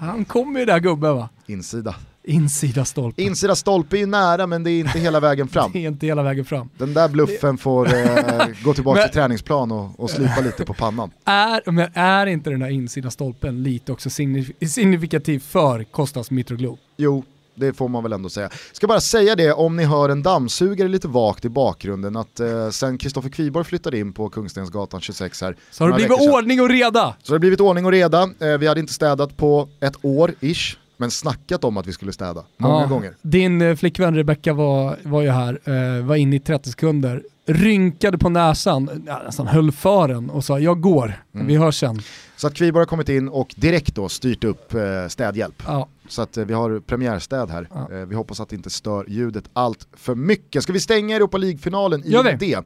[0.00, 1.28] Han kommer ju där gubben va?
[1.46, 1.94] Insida.
[2.26, 3.22] Insida stolpe.
[3.22, 5.70] Insida stolpe är ju nära men det är inte hela vägen fram.
[5.72, 6.68] det är inte hela vägen fram.
[6.78, 10.74] Den där bluffen får eh, gå tillbaka men, till träningsplan och, och slipa lite på
[10.74, 11.10] pannan.
[11.24, 16.76] Är, men är inte den där insida stolpen lite också signifikativ för Kostas Mitroglou?
[16.96, 18.50] Jo, det får man väl ändå säga.
[18.72, 22.70] Ska bara säga det om ni hör en dammsugare lite vagt i bakgrunden att eh,
[22.70, 25.56] sen Kristoffer Kviborg flyttade in på Kungstensgatan 26 här.
[25.70, 27.16] Så har det blivit ordning och reda.
[27.22, 28.22] Så har det blivit ordning och reda.
[28.40, 32.12] Eh, vi hade inte städat på ett år, ish men snackat om att vi skulle
[32.12, 33.16] städa många ja, gånger.
[33.22, 38.18] Din eh, flickvän Rebecca var, var ju här, eh, var inne i 30 sekunder, rynkade
[38.18, 41.46] på näsan, nästan höll för den och sa jag går, mm.
[41.46, 42.02] vi hörs sen.
[42.36, 45.62] Så att Kviborg har kommit in och direkt då styrt upp eh, städhjälp.
[45.66, 45.88] Ja.
[46.08, 47.68] Så att vi har premiärstäd här.
[47.74, 48.04] Ja.
[48.08, 50.62] Vi hoppas att det inte stör ljudet allt för mycket.
[50.62, 52.64] Ska vi stänga Europa League-finalen i det?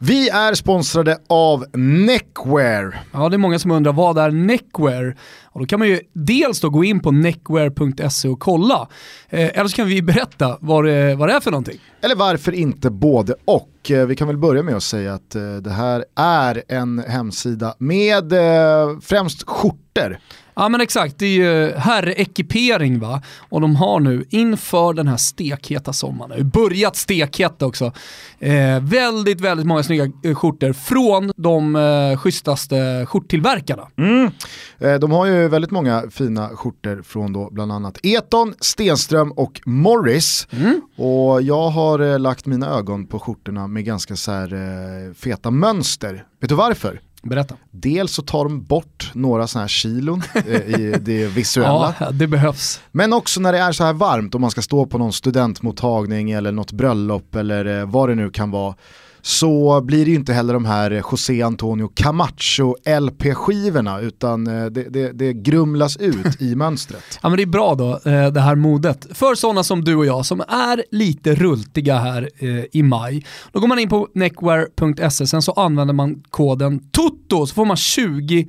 [0.00, 2.98] Vi är sponsrade av Neckwear.
[3.12, 5.16] Ja, det är många som undrar vad är Neckwear?
[5.44, 8.88] Och då kan man ju dels då gå in på neckwear.se och kolla.
[9.28, 11.78] Eh, eller så kan vi berätta vad det, vad det är för någonting.
[12.02, 13.90] Eller varför inte både och.
[13.90, 17.74] Eh, vi kan väl börja med att säga att eh, det här är en hemsida
[17.78, 20.18] med eh, främst skjortor.
[20.60, 23.22] Ja men exakt, det är ju herrekipering va.
[23.48, 27.92] Och de har nu inför den här stekheta sommaren, det börjat stekheta också,
[28.38, 33.88] eh, väldigt, väldigt många snygga eh, skjortor från de eh, schysstaste skjorttillverkarna.
[33.96, 34.30] Mm.
[34.78, 39.60] Eh, de har ju väldigt många fina skjortor från då bland annat Eton, Stenström och
[39.66, 40.48] Morris.
[40.50, 40.80] Mm.
[40.96, 45.50] Och jag har eh, lagt mina ögon på skjortorna med ganska så här, eh, feta
[45.50, 46.24] mönster.
[46.40, 47.00] Vet du varför?
[47.22, 47.54] Berätta.
[47.70, 51.94] Dels så tar de bort några sådana här kilon eh, i det visuella.
[52.00, 52.80] Ja, det behövs.
[52.92, 56.30] Men också när det är så här varmt och man ska stå på någon studentmottagning
[56.30, 58.74] eller något bröllop eller eh, vad det nu kan vara
[59.22, 64.82] så blir det ju inte heller de här José Antonio Camacho LP-skivorna utan eh, det,
[64.82, 67.18] det, det, grumlas ut i mönstret.
[67.22, 69.06] Ja men det är bra då, eh, det här modet.
[69.10, 73.60] För sådana som du och jag som är lite rultiga här eh, i maj, då
[73.60, 78.48] går man in på neckwear.se, sen så använder man koden TOTO så får man 20%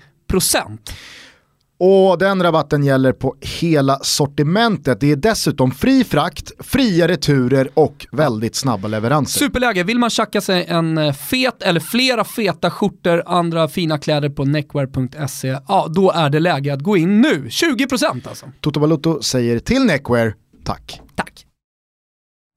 [1.79, 4.99] och den rabatten gäller på hela sortimentet.
[4.99, 9.39] Det är dessutom fri frakt, fria returer och väldigt snabba leveranser.
[9.39, 14.29] Superläge, vill man tjacka sig en eh, fet eller flera feta skjortor, andra fina kläder
[14.29, 17.47] på neckwear.se, ja då är det läge att gå in nu.
[17.47, 18.45] 20% alltså.
[18.61, 21.01] Toto Balutto säger till Neckwear, tack.
[21.15, 21.45] Tack.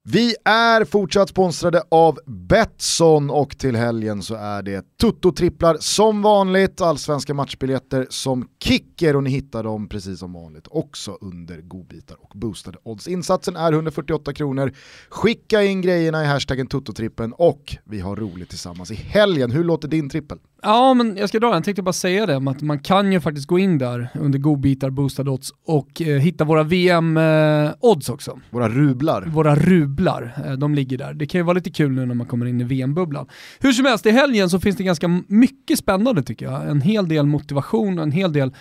[0.05, 6.81] Vi är fortsatt sponsrade av Betsson och till helgen så är det tuttotripplar som vanligt,
[6.81, 12.39] allsvenska matchbiljetter som kicker och ni hittar dem precis som vanligt också under godbitar och
[12.39, 13.09] boostade odds.
[13.09, 14.73] Insatsen är 148 kronor,
[15.09, 19.51] skicka in grejerna i hashtaggen tuttotrippen och vi har roligt tillsammans i helgen.
[19.51, 20.39] Hur låter din trippel?
[20.65, 21.55] Ja, men jag ska dra den.
[21.55, 24.91] Jag tänkte bara säga det, att man kan ju faktiskt gå in där under godbitar,
[24.91, 28.41] boostade odds och eh, hitta våra VM-odds eh, också.
[28.51, 29.23] Våra rublar.
[29.27, 31.15] Våra rublar, eh, de ligger där.
[31.15, 33.27] Det kan ju vara lite kul nu när man kommer in i VM-bubblan.
[33.61, 36.69] Hur som helst, i helgen så finns det ganska mycket spännande tycker jag.
[36.69, 38.53] En hel del motivation, en hel del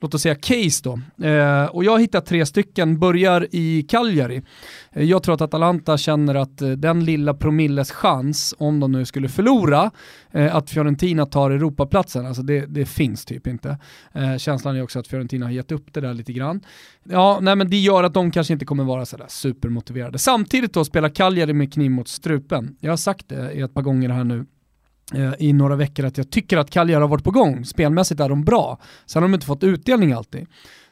[0.00, 1.24] låt oss säga case då.
[1.26, 4.42] Eh, och jag har hittat tre stycken, börjar i Cagliari.
[4.92, 9.04] Eh, jag tror att Atalanta känner att eh, den lilla promilles chans, om de nu
[9.04, 9.90] skulle förlora,
[10.30, 13.78] eh, att Fiorentina tar Europaplatsen, alltså det, det finns typ inte.
[14.12, 16.60] Eh, känslan är också att Fiorentina har gett upp det där lite grann.
[17.04, 20.18] Ja, nej men det gör att de kanske inte kommer vara sådär supermotiverade.
[20.18, 22.76] Samtidigt då spelar Cagliari med kniv mot strupen.
[22.80, 24.46] Jag har sagt det ett par gånger här nu
[25.14, 27.64] Eh, i några veckor att jag tycker att Cagliari har varit på gång.
[27.64, 28.78] Spelmässigt är de bra.
[29.06, 30.46] Sen har de inte fått utdelning alltid.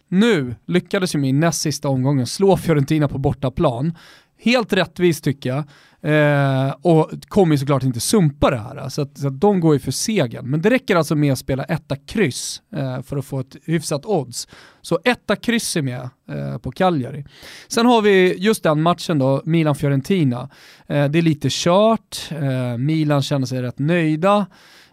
[0.08, 3.98] Nu lyckades ju min näst sista omgången slå Fiorentina på bortaplan.
[4.38, 5.64] Helt rättvist tycker jag.
[6.04, 9.74] Eh, och kommer ju såklart inte sumpa det här, så att, så att de går
[9.74, 10.50] ju för segern.
[10.50, 14.06] Men det räcker alltså med att spela etta kryss eh, för att få ett hyfsat
[14.06, 14.48] odds.
[14.82, 17.24] Så etta kryss är med eh, på Cagliari.
[17.68, 20.50] Sen har vi just den matchen då, Milan-Fiorentina.
[20.86, 24.46] Eh, det är lite kört, eh, Milan känner sig rätt nöjda.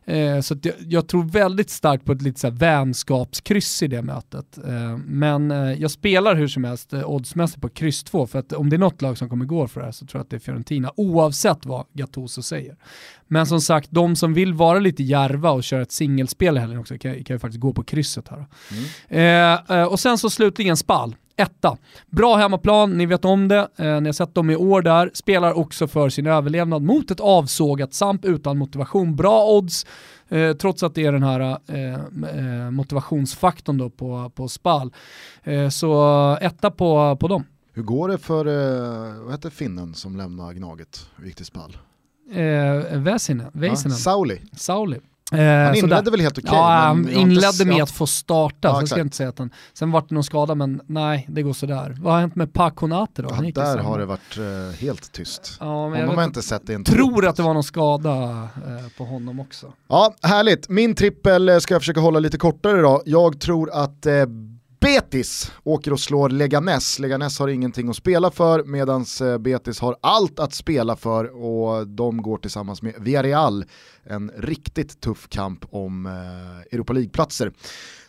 [0.05, 4.01] Eh, så jag, jag, tror väldigt starkt på ett lite så här vänskapskryss i det
[4.01, 4.57] mötet.
[4.57, 8.53] Eh, men eh, jag spelar hur som helst eh, oddsmässigt på kryss 2 för att
[8.53, 10.29] om det är något lag som kommer gå för det här så tror jag att
[10.29, 12.75] det är Fiorentina oavsett vad Gattuso säger.
[13.27, 16.79] Men som sagt, de som vill vara lite järva och köra ett singelspel i helgen
[16.79, 18.45] också kan, kan ju faktiskt gå på krysset här.
[19.09, 19.87] Mm.
[19.87, 21.77] Och sen så slutligen Spal etta.
[22.07, 25.53] Bra hemmaplan, ni vet om det, eh, ni har sett dem i år där, spelar
[25.53, 29.15] också för sin överlevnad mot ett avsågat Samp utan motivation.
[29.15, 29.85] Bra odds,
[30.29, 34.93] eh, trots att det är den här eh, eh motivationsfaktorn då på, på Spal.
[35.43, 37.43] Eh, så etta på, på dem.
[37.73, 41.77] Hur går det för, eh, vad heter finnen som lämnar Gnaget och gick till Spal?
[42.31, 43.91] Eh, Väsinen, Väsinen.
[43.91, 44.41] Ja, Sauli.
[44.53, 44.99] Sauli.
[45.31, 46.49] Eh, han inledde väl helt okej?
[46.49, 49.39] Okay, ja, han inledde med att få starta, ja, så ska jag inte säga att
[49.39, 51.95] han, sen vart det någon skada men nej, det går sådär.
[51.99, 53.29] Vad har hänt med Paconate då?
[53.31, 55.57] Ja, där har det varit uh, helt tyst.
[55.59, 58.47] Ja, honom har jag inte sett det tror att det var någon skada uh,
[58.97, 59.73] på honom också.
[59.87, 60.69] Ja, härligt.
[60.69, 63.01] Min trippel ska jag försöka hålla lite kortare då.
[63.05, 64.13] Jag tror att uh,
[64.81, 66.99] Betis åker och slår Leganes.
[66.99, 71.87] Leganes har ingenting att spela för medan eh, Betis har allt att spela för och
[71.87, 73.65] de går tillsammans med Villarreal
[74.03, 77.51] en riktigt tuff kamp om eh, Europa League-platser.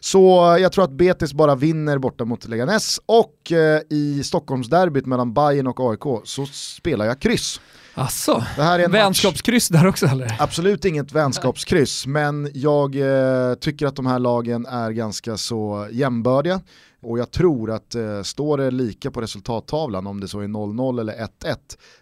[0.01, 3.53] Så eh, jag tror att Betis bara vinner borta mot Leganes och
[3.91, 7.61] i Stockholmsderbyt mellan Bayern och AIK så spelar jag kryss.
[7.95, 9.81] Asså, det här är en vänskapskryss match.
[9.81, 10.37] där också eller?
[10.39, 16.61] Absolut inget vänskapskryss, men jag eh, tycker att de här lagen är ganska så jämbördiga.
[17.03, 21.01] Och jag tror att eh, står det lika på resultattavlan, om det så är 0-0
[21.01, 21.29] eller 1-1,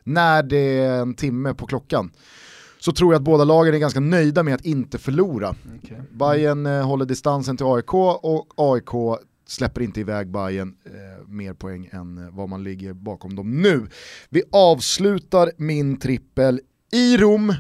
[0.05, 2.11] när det är en timme på klockan,
[2.79, 5.55] så tror jag att båda lagen är ganska nöjda med att inte förlora.
[5.85, 5.99] Okay.
[6.11, 11.89] Bayern eh, håller distansen till AIK och AIK släpper inte iväg Bayern eh, mer poäng
[11.93, 13.87] än eh, vad man ligger bakom dem nu.
[14.29, 16.61] Vi avslutar min trippel
[16.93, 17.55] i Rom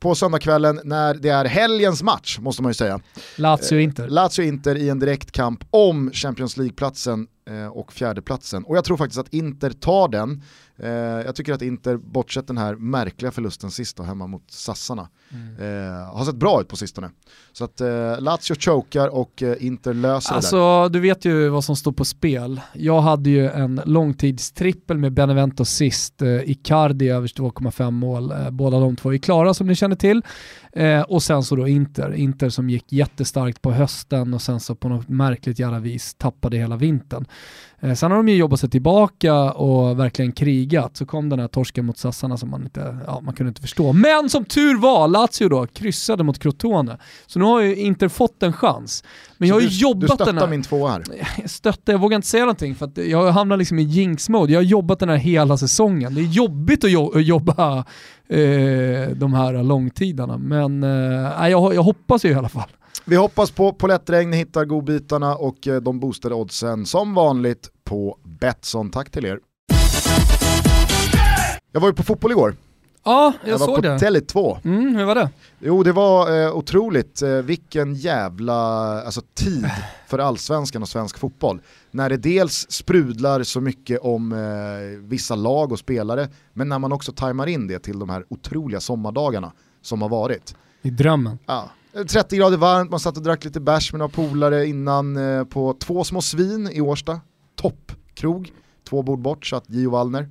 [0.00, 3.00] på söndagskvällen när det är helgens match, måste man ju säga.
[3.36, 4.04] Lazio-Inter.
[4.04, 8.64] Eh, Lazio-Inter i en direkt kamp om Champions League-platsen eh, och fjärdeplatsen.
[8.64, 10.42] Och jag tror faktiskt att Inter tar den.
[10.76, 15.88] Eh, jag tycker att Inter, bortsett den här märkliga förlusten sist hemma mot Sassarna, mm.
[15.88, 17.10] eh, har sett bra ut på sistone.
[17.52, 20.88] Så att eh, Lazio chokar och eh, Inter löser alltså, det där.
[20.88, 22.60] Du vet ju vad som står på spel.
[22.72, 28.30] Jag hade ju en långtidstrippel med Benevento sist, eh, Icardi över 2,5 mål.
[28.30, 30.22] Eh, båda de två är klara som ni känner till.
[30.76, 34.74] Eh, och sen så då Inter, Inter som gick jättestarkt på hösten och sen så
[34.74, 37.26] på något märkligt jävla vis tappade hela vintern.
[37.80, 40.96] Eh, sen har de ju jobbat sig tillbaka och verkligen krigat.
[40.96, 43.92] Så kom den här torsken mot sassarna som man inte, ja, man kunde inte förstå.
[43.92, 46.98] Men som tur var, Lazio då kryssade mot Crotone.
[47.26, 49.04] Så nu har ju Inter fått en chans.
[49.44, 50.46] Men jag har ju du, jobbat du den här...
[50.46, 51.04] min två här.
[51.40, 54.52] Jag stöttar, jag vågar inte säga någonting för att jag hamnar liksom i jinx-mode.
[54.52, 56.14] Jag har jobbat den här hela säsongen.
[56.14, 56.90] Det är jobbigt att
[57.24, 57.78] jobba
[58.28, 60.38] eh, de här långtidarna.
[60.38, 62.68] Men eh, jag, jag hoppas ju i alla fall.
[63.04, 68.90] Vi hoppas på Polettregn, hittar godbitarna och eh, de boostade oddsen som vanligt på Betsson.
[68.90, 69.38] Tack till er.
[71.72, 72.54] Jag var ju på fotboll igår.
[73.04, 73.88] Ja, jag, jag såg det.
[73.88, 74.58] Jag var på Tele2.
[74.64, 75.30] Mm, hur var det?
[75.58, 77.22] Jo, det var eh, otroligt.
[77.22, 78.54] Eh, vilken jävla
[79.02, 79.70] alltså, tid
[80.06, 81.60] för allsvenskan och svensk fotboll.
[81.90, 86.92] När det dels sprudlar så mycket om eh, vissa lag och spelare, men när man
[86.92, 90.56] också tajmar in det till de här otroliga sommardagarna som har varit.
[90.82, 91.38] I drömmen.
[91.46, 91.70] Ja,
[92.08, 95.76] 30 grader varmt, man satt och drack lite bärs med några polare innan eh, på
[95.80, 97.20] Två små svin i Årsta.
[97.56, 98.52] Toppkrog,
[98.88, 100.30] två bord bort, satt Gio Wallner.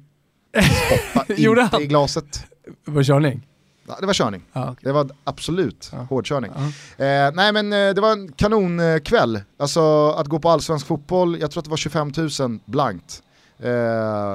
[0.53, 2.45] Spoppa inte i glaset.
[2.85, 3.47] Var det körning?
[3.87, 4.41] Ja, det var körning.
[4.53, 4.83] Ah, okay.
[4.83, 5.97] Det var absolut ah.
[5.97, 6.51] hårdkörning.
[6.55, 7.03] Ah.
[7.03, 9.41] Eh, nej men eh, det var en kanonkväll.
[9.57, 13.23] Alltså att gå på allsvensk fotboll, jag tror att det var 25 000 blankt.
[13.59, 13.71] Eh,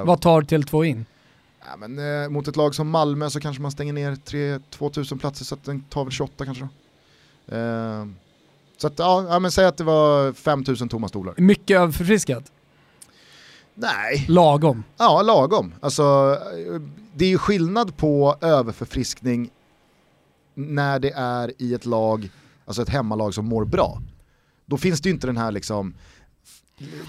[0.05, 1.05] Vad tar Tele2 in?
[1.71, 5.19] Ja, men, eh, mot ett lag som Malmö så kanske man stänger ner 3-2 000
[5.19, 6.67] platser så att den tar väl 28 kanske
[7.47, 7.55] då.
[7.55, 8.05] Eh,
[8.77, 11.33] så att, ja, men säg att det var 5000 tomma stolar.
[11.37, 12.43] Mycket överförfriskat?
[13.79, 14.25] Nej.
[14.27, 14.83] Lagom?
[14.97, 15.73] Ja, lagom.
[15.79, 16.37] Alltså,
[17.15, 19.49] det är ju skillnad på överförfriskning
[20.55, 22.29] när det är i ett lag,
[22.65, 24.01] alltså ett hemmalag som mår bra.
[24.65, 25.93] Då finns det ju inte den här liksom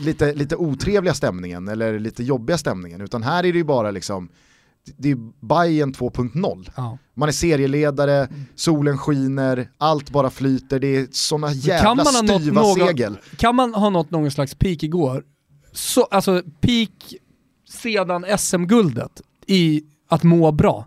[0.01, 4.29] lite, lite otrevliga stämningen eller lite jobbiga stämningen, utan här är det ju bara liksom
[4.85, 6.71] det är Bayern 2.0.
[6.77, 6.99] Ja.
[7.15, 13.19] Man är serieledare, solen skiner, allt bara flyter, det är sådana jävla styva segel.
[13.37, 15.25] Kan man ha nått någon slags peak igår,
[15.73, 17.15] så, alltså peak
[17.69, 20.87] sedan SM-guldet i att må bra.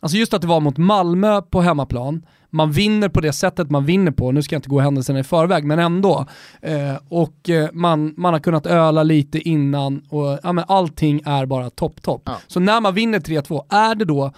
[0.00, 3.84] Alltså just att det var mot Malmö på hemmaplan, man vinner på det sättet man
[3.84, 6.26] vinner på, nu ska jag inte gå händelserna i förväg, men ändå.
[6.62, 11.46] Eh, och eh, man, man har kunnat öla lite innan och ja, men allting är
[11.46, 12.22] bara topp, topp.
[12.24, 12.36] Ja.
[12.46, 14.32] Så när man vinner 3-2, är det då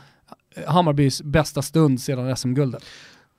[0.66, 2.84] Hammarbys bästa stund sedan SM-guldet?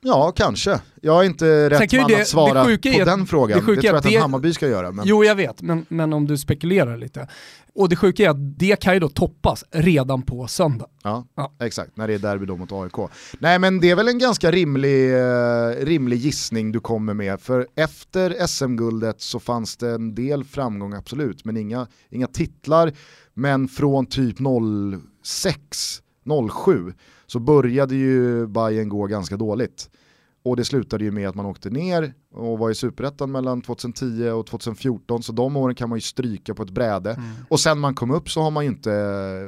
[0.00, 0.80] Ja, kanske.
[1.02, 3.58] Jag är inte rätt man det, att svara på den frågan.
[3.58, 4.92] Det, det tror jag att det, Hammarby ska göra.
[4.92, 5.06] Men...
[5.06, 7.28] Jo, jag vet, men, men om du spekulerar lite.
[7.74, 10.86] Och det sjuka är att det kan ju då toppas redan på söndag.
[11.02, 11.52] Ja, ja.
[11.60, 13.10] exakt, när det är derby då mot AIK.
[13.38, 17.66] Nej men det är väl en ganska rimlig, eh, rimlig gissning du kommer med, för
[17.76, 22.92] efter SM-guldet så fanns det en del framgång absolut, men inga, inga titlar.
[23.34, 24.36] Men från typ
[25.24, 26.02] 06,
[26.64, 26.94] 07
[27.26, 29.90] så började ju Bayern gå ganska dåligt.
[30.46, 34.30] Och det slutade ju med att man åkte ner och var i superettan mellan 2010
[34.30, 37.10] och 2014 så de åren kan man ju stryka på ett bräde.
[37.10, 37.30] Mm.
[37.48, 38.90] Och sen man kom upp så har man ju inte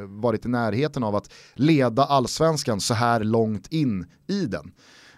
[0.08, 4.72] varit i närheten av att leda allsvenskan så här långt in i den.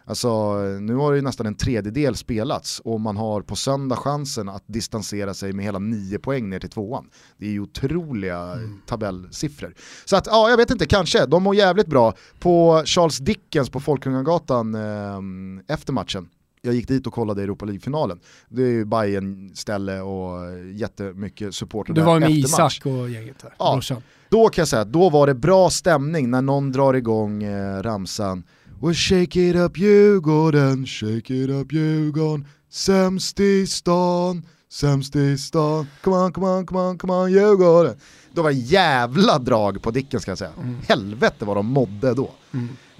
[0.05, 4.65] Alltså nu har det nästan en tredjedel spelats och man har på söndag chansen att
[4.67, 7.11] distansera sig med hela nio poäng ner till tvåan.
[7.37, 8.81] Det är ju otroliga mm.
[8.87, 9.75] tabellsiffror.
[10.05, 11.27] Så att ja, jag vet inte, kanske.
[11.27, 12.15] De mår jävligt bra.
[12.39, 16.29] På Charles Dickens på Folkungagatan eh, efter matchen
[16.63, 18.21] jag gick dit och kollade Europa League-finalen.
[18.49, 22.31] Det är ju bayern ställe och jättemycket supporter Du var med.
[22.31, 23.73] Isak och gänget här, Ja.
[23.73, 24.03] brorsan.
[24.29, 27.83] Då kan jag säga att då var det bra stämning när någon drar igång eh,
[27.83, 28.43] ramsan
[28.83, 35.87] Well shake it up Djurgården, shake it up Djurgården Sämst i stan, sämst i stan
[36.03, 37.97] Come on, come on, come on, come on Djurgården
[38.33, 40.51] Då var det jävla drag på Dicken ska jag säga.
[40.89, 42.31] Helvete vad de mådde då.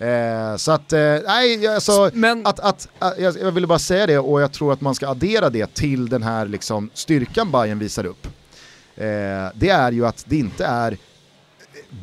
[0.05, 4.07] Eh, så att, eh, nej alltså, Men- att, att, att, jag, jag ville bara säga
[4.07, 7.79] det och jag tror att man ska addera det till den här liksom, styrkan Bayern
[7.79, 8.27] visar upp.
[8.97, 9.05] Eh,
[9.55, 10.97] det är ju att det inte är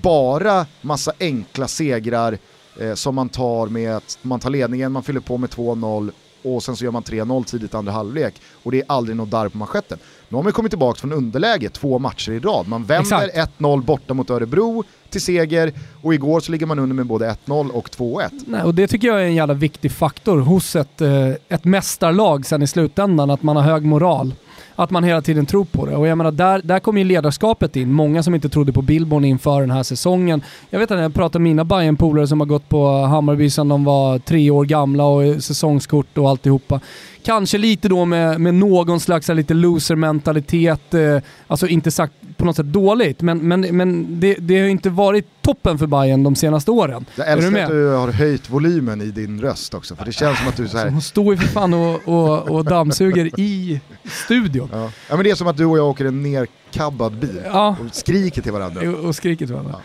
[0.02, 2.38] bara massa enkla segrar
[2.80, 6.12] eh, som man tar med att man tar ledningen, man fyller på med 2-0
[6.44, 9.50] och sen så gör man 3-0 tidigt andra halvlek och det är aldrig något darr
[9.50, 9.98] på manschetten.
[10.30, 12.68] Nu har man kommit tillbaka från underläge två matcher i rad.
[12.68, 13.60] Man vänder Exakt.
[13.60, 17.70] 1-0 borta mot Örebro till seger och igår så ligger man under med både 1-0
[17.70, 18.30] och 2-1.
[18.46, 22.46] Nej, och det tycker jag är en jävla viktig faktor hos ett, eh, ett mästarlag
[22.46, 24.34] sen i slutändan, att man har hög moral.
[24.76, 25.96] Att man hela tiden tror på det.
[25.96, 27.94] Och jag menar, där, där kommer ju ledarskapet in.
[27.94, 30.42] Många som inte trodde på Billborn inför den här säsongen.
[30.70, 33.68] Jag vet att jag pratar med mina bayern polare som har gått på Hammarby sedan
[33.68, 36.80] de var tre år gamla och säsongskort och alltihopa.
[37.24, 40.94] Kanske lite då med, med någon slags här lite loser-mentalitet.
[40.94, 44.70] Eh, alltså inte sagt på något sätt dåligt, men, men, men det, det har ju
[44.72, 47.06] inte varit toppen för Bayern de senaste åren.
[47.16, 47.64] Jag Är du älskar med?
[47.64, 50.64] att du har höjt volymen i din röst också, för det känns som att du
[50.64, 54.70] är så här Hon står ju för fan och, och, och dammsuger i studion.
[54.74, 54.92] Ja.
[55.10, 57.96] ja men det är som att du och jag åker en nerkabbad bil Ja, och
[57.96, 58.92] skriker till varandra.
[59.08, 59.76] och skriker till varandra.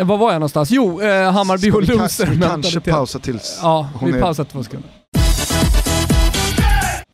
[0.00, 0.70] Var var jag någonstans?
[0.70, 4.22] Jo, eh, Hammarby och ka- ska vi kanske pausa tills Ja, hon vi är...
[4.22, 4.90] pausar två sekunder.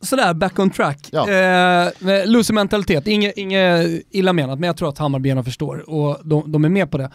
[0.04, 1.08] Sådär, back on track.
[1.12, 1.30] Ja.
[1.30, 1.92] Eh,
[2.26, 6.68] loser-mentalitet, inget, inget illa menat, men jag tror att Hammarbyarna förstår och de, de är
[6.68, 7.10] med på det.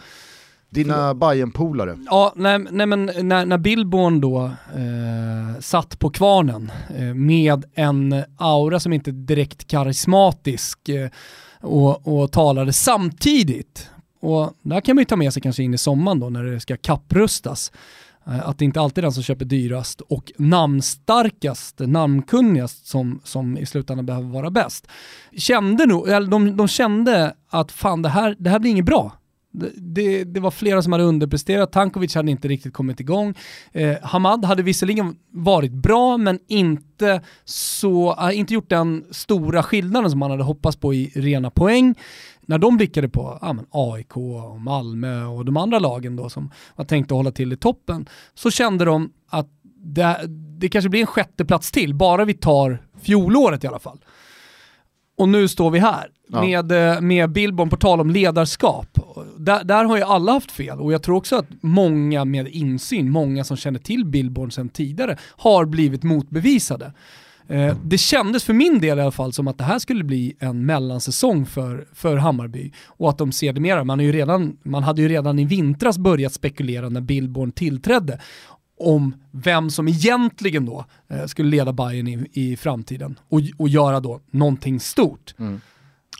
[0.70, 1.98] Dina Bajen-polare.
[2.06, 8.24] Ja, nej, nej men när, när Billborn då eh, satt på kvarnen eh, med en
[8.36, 11.08] aura som inte direkt karismatisk eh,
[11.60, 15.78] och, och talade samtidigt, och där kan man ju ta med sig kanske in i
[15.78, 17.72] sommaren då när det ska kapprustas,
[18.30, 23.58] Eh, att det inte alltid är den som köper dyrast och namnstarkast, namnkunnigast som, som
[23.58, 24.86] i slutändan behöver vara bäst.
[25.36, 29.12] Kände nog, eller de, de kände att fan det här, det här blir inget bra.
[29.52, 33.34] Det, det, det var flera som hade underpresterat, Tankovic hade inte riktigt kommit igång.
[33.72, 40.10] Eh, Hamad hade visserligen varit bra men inte, så, äh, inte gjort den stora skillnaden
[40.10, 41.94] som man hade hoppats på i rena poäng.
[42.46, 46.84] När de blickade på ja, AIK, och Malmö och de andra lagen då som var
[46.84, 49.48] tänkta att hålla till i toppen så kände de att
[49.82, 50.20] det,
[50.58, 53.98] det kanske blir en sjätte plats till, bara vi tar fjolåret i alla fall.
[55.16, 56.40] Och nu står vi här Ja.
[56.42, 58.98] med, eh, med Billborn på tal om ledarskap.
[59.36, 63.10] Där, där har ju alla haft fel och jag tror också att många med insyn,
[63.10, 66.92] många som känner till Billborn sedan tidigare, har blivit motbevisade.
[67.50, 70.36] Eh, det kändes för min del i alla fall som att det här skulle bli
[70.38, 75.02] en mellansäsong för, för Hammarby och att de sedermera, man, är ju redan, man hade
[75.02, 78.20] ju redan i vintras börjat spekulera när Billborn tillträdde
[78.78, 84.00] om vem som egentligen då eh, skulle leda Bayern i, i framtiden och, och göra
[84.00, 85.34] då någonting stort.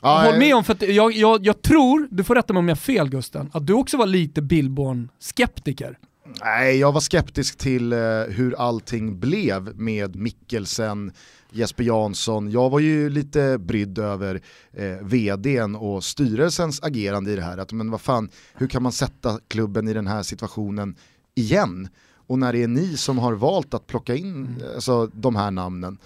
[0.01, 2.75] Ja, Håll med om, för jag, jag, jag tror, du får rätta mig om jag
[2.75, 5.97] har fel Gusten, att du också var lite Billborn-skeptiker.
[6.23, 11.11] Nej, jag var skeptisk till eh, hur allting blev med Mikkelsen,
[11.51, 12.51] Jesper Jansson.
[12.51, 14.41] Jag var ju lite brydd över
[14.73, 17.57] eh, vdn och styrelsens agerande i det här.
[17.57, 20.95] Att, men vad fan, hur kan man sätta klubben i den här situationen
[21.35, 21.89] igen?
[22.27, 25.97] Och när det är ni som har valt att plocka in alltså, de här namnen.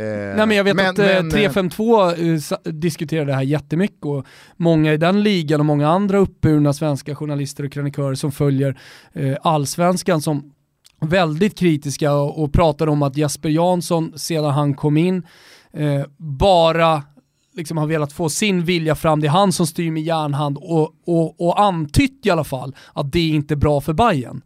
[0.00, 2.38] Eh, Nej men jag vet men- att eh, men, eh, 352 eh,
[2.72, 7.64] diskuterade det här jättemycket och många i den ligan och många andra uppburna svenska journalister
[7.64, 8.78] och krönikörer som följer
[9.42, 10.52] allsvenskan som
[11.00, 15.22] väldigt kritiska och, och pratar om att Jesper Jansson sedan han kom in
[15.72, 17.02] eh, bara
[17.56, 19.20] liksom har velat få sin vilja fram.
[19.20, 23.12] Det är han som styr med järnhand och, och, och antytt i alla fall att
[23.12, 24.42] det inte är bra för Bayern.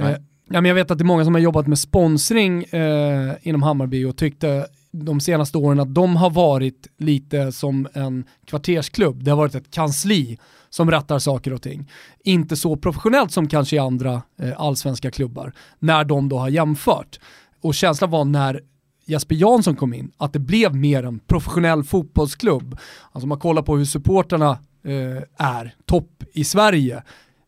[0.00, 0.16] Eh, ja,
[0.60, 4.04] men jag vet att det är många som har jobbat med sponsring eh, inom Hammarby
[4.04, 9.24] och tyckte de senaste åren att de har varit lite som en kvartersklubb.
[9.24, 10.38] Det har varit ett kansli
[10.70, 11.90] som rattar saker och ting.
[12.24, 17.20] Inte så professionellt som kanske i andra eh, allsvenska klubbar, när de då har jämfört.
[17.60, 18.60] Och känslan var när
[19.06, 22.78] Jesper Jansson kom in, att det blev mer en professionell fotbollsklubb.
[23.12, 24.50] Alltså om man kollar på hur supporterna
[24.84, 27.02] eh, är, topp i Sverige,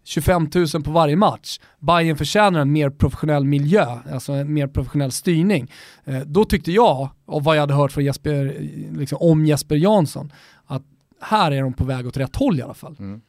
[0.05, 1.61] 25 000 på varje match.
[1.79, 5.73] Bayern förtjänar en mer professionell miljö, alltså en mer professionell styrning.
[6.05, 9.77] Eh, då tyckte jag, av vad jag hade hört från Jesper, eh, liksom, om Jesper
[9.77, 10.33] Jansson,
[10.67, 10.83] att
[11.21, 12.97] här är de på väg åt rätt håll i alla fall.
[12.99, 13.21] Mm.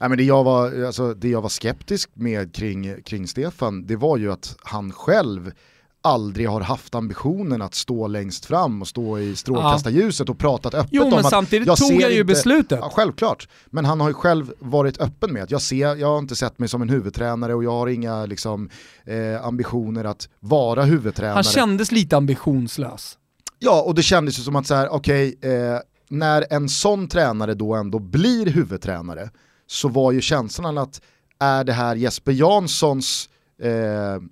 [0.00, 3.96] Nej, men det, jag var, alltså, det jag var skeptisk med kring, kring Stefan, det
[3.96, 5.52] var ju att han själv
[6.02, 10.90] aldrig har haft ambitionen att stå längst fram och stå i strålkastarljuset och pratat öppet
[10.92, 12.78] Jo om men att samtidigt jag tog ser han ju inte- beslutet.
[12.82, 16.18] Ja, självklart, men han har ju själv varit öppen med att jag, ser, jag har
[16.18, 18.70] inte sett mig som en huvudtränare och jag har inga liksom,
[19.04, 21.34] eh, ambitioner att vara huvudtränare.
[21.34, 23.18] Han kändes lite ambitionslös.
[23.58, 25.78] Ja, och det kändes ju som att så här, okej, eh,
[26.08, 29.30] när en sån tränare då ändå blir huvudtränare
[29.66, 31.00] så var ju känslan att
[31.38, 33.28] är det här Jesper Janssons
[33.62, 34.22] eh,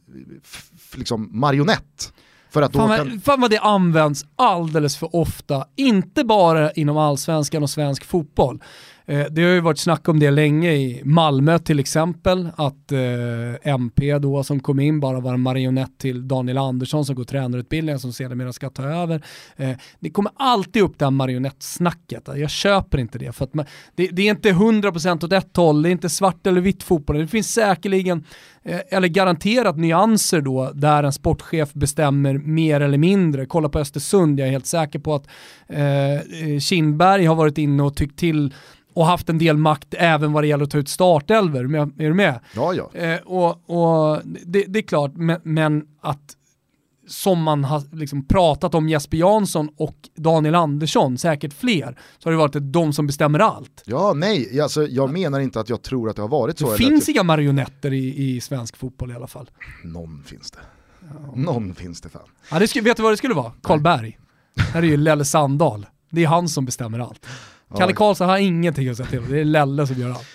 [0.94, 2.12] liksom marionett?
[2.50, 3.20] För att Fan, kan...
[3.20, 8.62] fan vad det används alldeles för ofta, inte bara inom allsvenskan och svensk fotboll.
[9.08, 13.70] Eh, det har ju varit snack om det länge i Malmö till exempel, att eh,
[13.72, 18.00] MP då som kom in bara var en marionett till Daniel Andersson som går tränarutbildningen
[18.00, 19.22] som sedermera ska ta över.
[19.56, 23.32] Eh, det kommer alltid upp det här marionettsnacket, jag köper inte det.
[23.32, 26.46] För att man, det, det är inte 100% åt ett håll, det är inte svart
[26.46, 28.24] eller vitt fotboll, det finns säkerligen
[28.62, 33.46] eh, eller garanterat nyanser då där en sportchef bestämmer mer eller mindre.
[33.46, 35.26] Kolla på Östersund, jag är helt säker på att
[35.68, 38.54] eh, Kindberg har varit inne och tyckt till
[38.98, 41.60] och haft en del makt även vad det gäller att ta ut startelver.
[41.60, 42.40] Är du- med?
[42.54, 42.90] Ja, ja.
[43.00, 46.36] Eh, och och det, det är klart, men, men att
[47.08, 52.30] som man har liksom pratat om Jesper Jansson och Daniel Andersson, säkert fler, så har
[52.32, 53.82] det varit de som bestämmer allt.
[53.86, 56.70] Ja, nej, alltså, jag menar inte att jag tror att det har varit så.
[56.70, 59.50] Det finns inga marionetter i, i svensk fotboll i alla fall.
[59.84, 60.58] Någon finns det.
[61.34, 62.22] Någon finns det fan.
[62.50, 63.52] Ja, det vet du vad det skulle vara?
[63.62, 64.18] Karl Berg.
[64.72, 65.86] Här är ju Lelle Sandahl.
[66.10, 67.26] Det är han som bestämmer allt.
[67.76, 67.92] Kalle.
[67.92, 69.30] Karlsson har ingenting att säga till.
[69.30, 70.26] Det är Lelle som gör allt.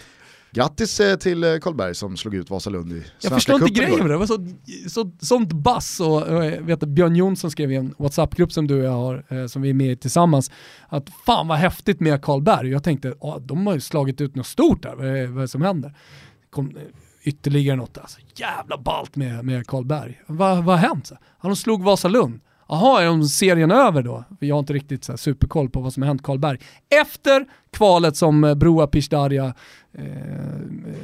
[0.54, 4.00] Grattis eh, till eh, Karlberg som slog ut Vasalund i Jag Svenska förstår inte grejen
[4.00, 4.14] med det.
[4.14, 4.48] Det var så,
[4.90, 8.80] så, sånt bass och, jag vet att Björn Jonsson skrev i en WhatsApp-grupp som du
[8.80, 10.52] och jag har, eh, som vi är med i tillsammans,
[10.88, 12.70] att fan vad häftigt med Karlberg.
[12.70, 15.42] Jag tänkte, ah, de har ju slagit ut något stort där, vad är, vad är
[15.42, 15.98] det som händer?
[16.50, 16.84] Kom, eh,
[17.24, 20.22] ytterligare något, alltså, jävla ballt med, med Karlberg.
[20.28, 21.12] Vad vad har hänt?
[21.42, 22.40] De slog Vasalund.
[22.68, 24.24] Jaha, är de serien över då?
[24.40, 26.58] För jag har inte riktigt så superkoll på vad som har hänt Karlberg.
[27.02, 29.54] Efter kvalet som eh, Broa Pishdaria
[29.98, 30.04] eh,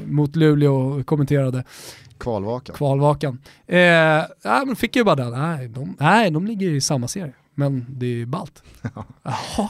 [0.05, 1.63] mot Luleå kommenterade,
[2.17, 2.75] Kvalvakan.
[2.75, 3.41] kvalvakan.
[3.67, 3.77] Eh,
[4.45, 5.31] nej, men fick ju bara den.
[5.31, 7.33] Nej de, nej, de ligger i samma serie.
[7.59, 8.63] Men det är ballt.
[9.23, 9.69] Jaha.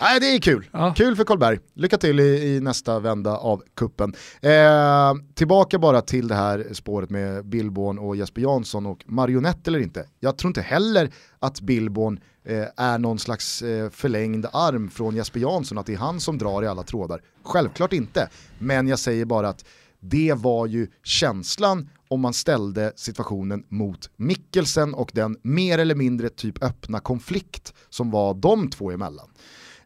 [0.00, 0.68] Nej, det är kul.
[0.72, 0.94] Ja.
[0.96, 1.58] Kul för Karlberg.
[1.74, 4.14] Lycka till i, i nästa vända av kuppen.
[4.40, 9.78] Eh, tillbaka bara till det här spåret med Billborn och Jesper Jansson och marionett eller
[9.78, 10.06] inte.
[10.20, 15.40] Jag tror inte heller att Billborn eh, är någon slags eh, förlängd arm från Jesper
[15.40, 17.20] Jansson, att det är han som drar i alla trådar.
[17.44, 18.28] Självklart inte,
[18.58, 19.64] men jag säger bara att
[20.00, 26.28] det var ju känslan om man ställde situationen mot Mikkelsen och den mer eller mindre
[26.28, 29.28] typ öppna konflikt som var de två emellan.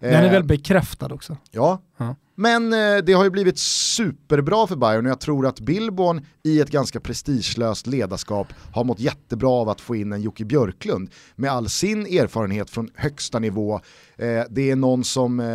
[0.01, 1.37] Den är Eh, väl bekräftad också.
[1.51, 5.61] Ja, Ja men eh, det har ju blivit superbra för Bayern och jag tror att
[5.61, 10.45] Billborn i ett ganska prestigelöst ledarskap har mått jättebra av att få in en Jocke
[10.45, 11.11] Björklund.
[11.37, 13.81] Med all sin erfarenhet från högsta nivå.
[14.17, 15.47] Eh, det är någon som, eh,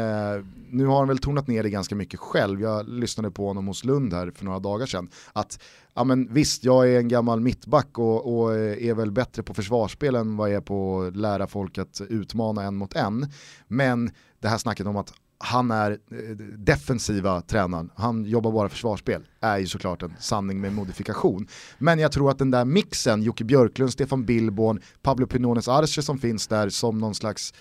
[0.69, 3.84] nu har han väl tonat ner det ganska mycket själv, jag lyssnade på honom hos
[3.84, 5.59] Lund här för några dagar sedan, att
[5.93, 9.53] ja men visst, jag är en gammal mittback och, och eh, är väl bättre på
[9.53, 13.32] försvarsspel än vad jag är på att lära folk att utmana en mot en,
[13.67, 16.17] men det här snacket om att han är eh,
[16.57, 21.47] defensiva tränaren, han jobbar bara försvarsspel, är ju såklart en sanning med modifikation.
[21.77, 26.17] Men jag tror att den där mixen, Jocke Björklund, Stefan Billborn, Pablo Pinones Arce som
[26.19, 27.53] finns där som någon slags,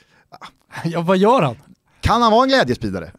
[0.85, 1.57] Ja, vad gör han?
[2.01, 3.12] kan han vara en glädjespridare?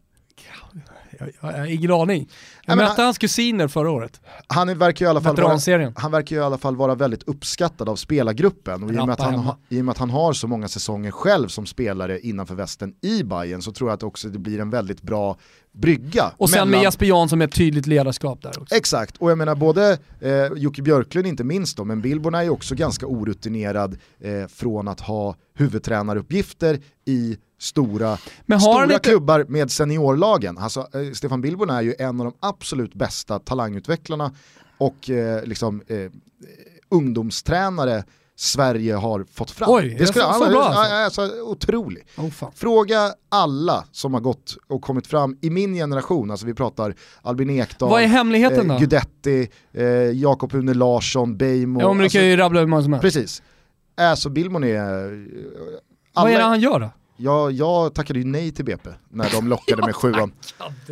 [1.19, 2.29] Jag, jag, jag har ingen aning.
[2.65, 4.21] Jag mötte han- hans kusiner förra året.
[4.47, 7.89] Han verkar ju i alla fall vara, han verkar i alla fall vara väldigt uppskattad
[7.89, 10.33] av spelargruppen och i och, med att han, ha- i och med att han har
[10.33, 14.27] så många säsonger själv som spelare innanför västen i Bayern så tror jag att också
[14.27, 15.37] det blir en väldigt bra
[15.71, 16.31] brygga.
[16.37, 18.75] Och sen med mellan- Jesper Jansson med ett tydligt ledarskap där också.
[18.75, 22.49] Exakt, och jag menar både eh, Jocke Björklund inte minst då, men Billborn är ju
[22.49, 28.17] också ganska orutinerad eh, från att ha huvudtränaruppgifter i stora,
[28.59, 30.57] stora inte- klubbar med seniorlagen.
[30.57, 34.31] Alltså, eh, Stefan Billborn är ju en av de absolut bästa talangutvecklarna
[34.77, 36.11] och eh, liksom, eh,
[36.89, 38.03] ungdomstränare
[38.39, 39.69] Sverige har fått fram.
[39.71, 40.93] Oj, är det skulle, så- så bra alltså?
[40.93, 42.07] är alltså otrolig.
[42.17, 42.29] Oh.
[42.55, 47.49] Fråga alla som har gått och kommit fram i min generation, alltså vi pratar Albin
[47.49, 48.79] Ekdal, Vad är hemligheten eh, då?
[48.79, 51.79] Gudetti, eh, Jakob Une Larsson, Beijmo.
[51.81, 53.01] Ja, men du alltså, kan ju rabbla hur många som helst.
[53.01, 53.41] Precis.
[53.97, 54.69] Alltså Billborn är...
[54.73, 55.09] eh,
[56.13, 56.89] Vad är det alla- han gör då?
[57.17, 60.31] Jag, jag tackade ju nej till BP när de lockade med sjuan.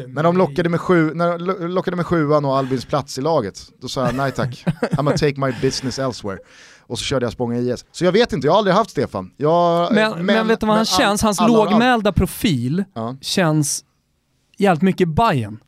[0.07, 3.21] När de lockade med, sju, när de lo- lockade med sjuan och Albins plats i
[3.21, 4.63] laget, då sa jag nej tack.
[4.81, 6.39] I'm gonna take my business elsewhere.
[6.87, 7.85] Och så körde jag Spånga IS.
[7.91, 9.31] Så jag vet inte, jag har aldrig haft Stefan.
[9.37, 11.21] Jag, Men, men, vet du vad han men känns?
[11.21, 13.83] Hans all- lågmälda profil Ja, känns
[14.57, 15.59] jävligt mycket Bayern.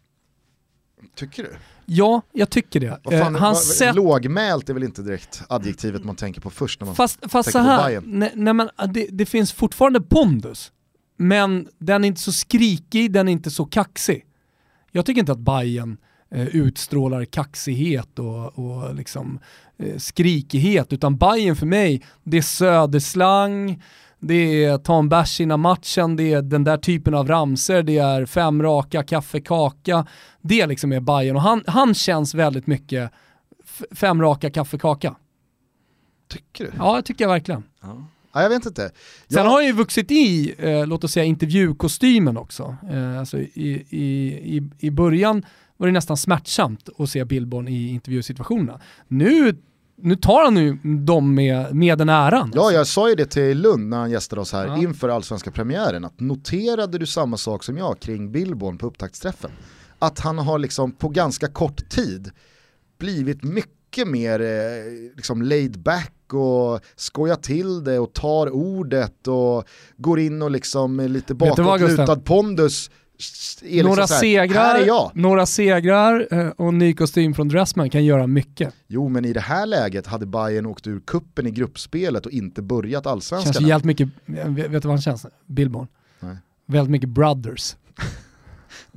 [1.18, 1.50] Tycker du?
[1.86, 3.00] Ja, jag tycker det.
[3.04, 6.50] Vad fan, Eh, han vad- sätt- Lågmält är väl inte direkt adjektivet man tänker på
[6.50, 8.04] först när man Fast, fast tänker på här, Bayern.
[8.08, 10.72] nej, nej, men äh, det, det finns fortfarande pondus,
[11.18, 14.26] men den är inte så skrikig, den är inte så kaxig.
[14.92, 15.98] Jag tycker inte att Bayern
[16.32, 19.40] eh, utstrålar kaxighet och, och liksom,
[19.80, 23.84] eh, skrikighet, utan Bayern för mig, det är söderslang,
[24.20, 27.98] det är ta en bärs innan matchen, det är den där typen av ramser, det
[27.98, 30.06] är fem raka, kaffekaka.
[30.42, 33.12] Det liksom är Bayern och han, han känns väldigt mycket
[33.92, 35.16] fem raka, kaffekaka.
[36.30, 36.72] Tycker du?
[36.78, 37.64] Ja, det tycker jag verkligen.
[38.34, 38.82] Ja, jag vet inte.
[38.82, 38.92] Sen
[39.28, 42.76] Jag- har han ju vuxit i, eh, låt oss säga intervjukostymen också.
[42.92, 45.46] Eh, alltså i, i, i, I början
[45.78, 48.80] var det nästan smärtsamt att se Billborn i intervjusituationerna.
[49.08, 49.56] Nu,
[50.02, 52.52] nu tar han ju dem med, med den äran.
[52.56, 54.78] Ja, jag sa ju det till Lund när han gästade oss här Ja.
[54.78, 59.52] inför allsvenska premiären, att noterade du samma sak som jag kring Billborn på upptaktsträffen?
[60.00, 62.32] Att han har liksom på ganska kort tid
[63.00, 69.64] blivit mycket mer eh, liksom laid back och skojar till det och tar ordet och
[69.98, 72.92] går in och liksom med lite bakåtlutad pondus
[73.62, 78.74] liksom några, här, segrar, några segrar eh, och ny kostym från Dressman kan göra mycket.
[78.88, 82.62] Jo men i det här läget hade Bayern åkt ur kuppen i gruppspelet och inte
[82.62, 83.64] börjat Känns allsvenskan.
[83.64, 85.26] ju jävligt mycket, vet vet du vad han känns?
[85.46, 85.88] Billborn.
[86.66, 87.76] Väldigt mycket brothers.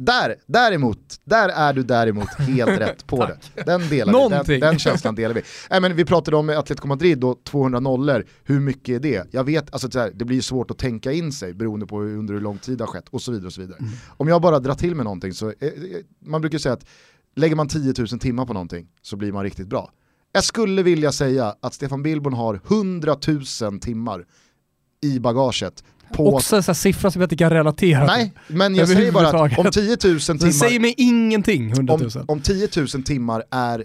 [0.03, 3.39] Där, däremot, där är du däremot helt rätt på det.
[3.65, 5.43] Den delar vi, den, den känslan delar vi.
[5.71, 9.27] Nej, men vi pratade om Atletico Madrid och 200 nollor, hur mycket är det?
[9.31, 12.17] Jag vet, alltså, så här, det blir svårt att tänka in sig beroende på hur,
[12.17, 13.47] under hur lång tid det har skett och så vidare.
[13.47, 13.79] Och så vidare.
[14.09, 15.73] Om jag bara drar till med någonting så, eh, eh,
[16.27, 16.87] man brukar säga att
[17.37, 19.91] lägger man 10 000 timmar på någonting så blir man riktigt bra.
[20.33, 23.17] Jag skulle vilja säga att Stefan Billborn har 100
[23.63, 24.25] 000 timmar
[25.03, 29.13] i bagaget på Också en siffra som jag inte kan relatera Nej, men jag säger
[29.13, 30.01] bara att om Överhuvudtaget.
[30.01, 32.11] 10 000 Det timmar, säger mig ingenting, 100 000.
[32.15, 33.85] om, om 10 000 timmar är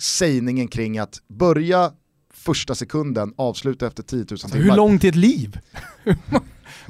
[0.00, 1.90] sägningen kring att börja
[2.34, 4.56] första sekunden, avsluta efter 10 000 timmar.
[4.56, 5.58] Hur långt är ett liv?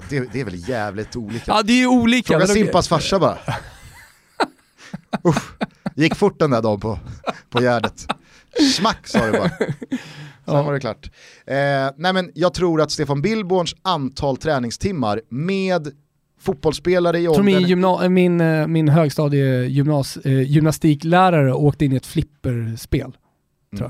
[0.09, 1.45] Det, det är väl jävligt olika.
[1.47, 2.33] Ja det är ju olika.
[2.33, 2.47] Fråga.
[2.47, 3.39] Simpas farsa bara.
[5.29, 5.43] Usch,
[5.95, 6.99] gick fort den där dagen på,
[7.51, 8.07] på Gärdet.
[8.75, 9.51] Smack sa det bara.
[10.47, 10.63] Sen Ja.
[10.63, 11.11] var det klart.
[11.47, 11.55] Eh,
[11.97, 15.89] nej men jag tror att Stefan Billborns antal träningstimmar med
[16.41, 17.69] fotbollsspelare i Jag tror min, åldern...
[17.69, 23.17] gymna- min, eh, min högstadie gymnas, eh, åkte in i ett flipperspel.
[23.79, 23.87] Tror.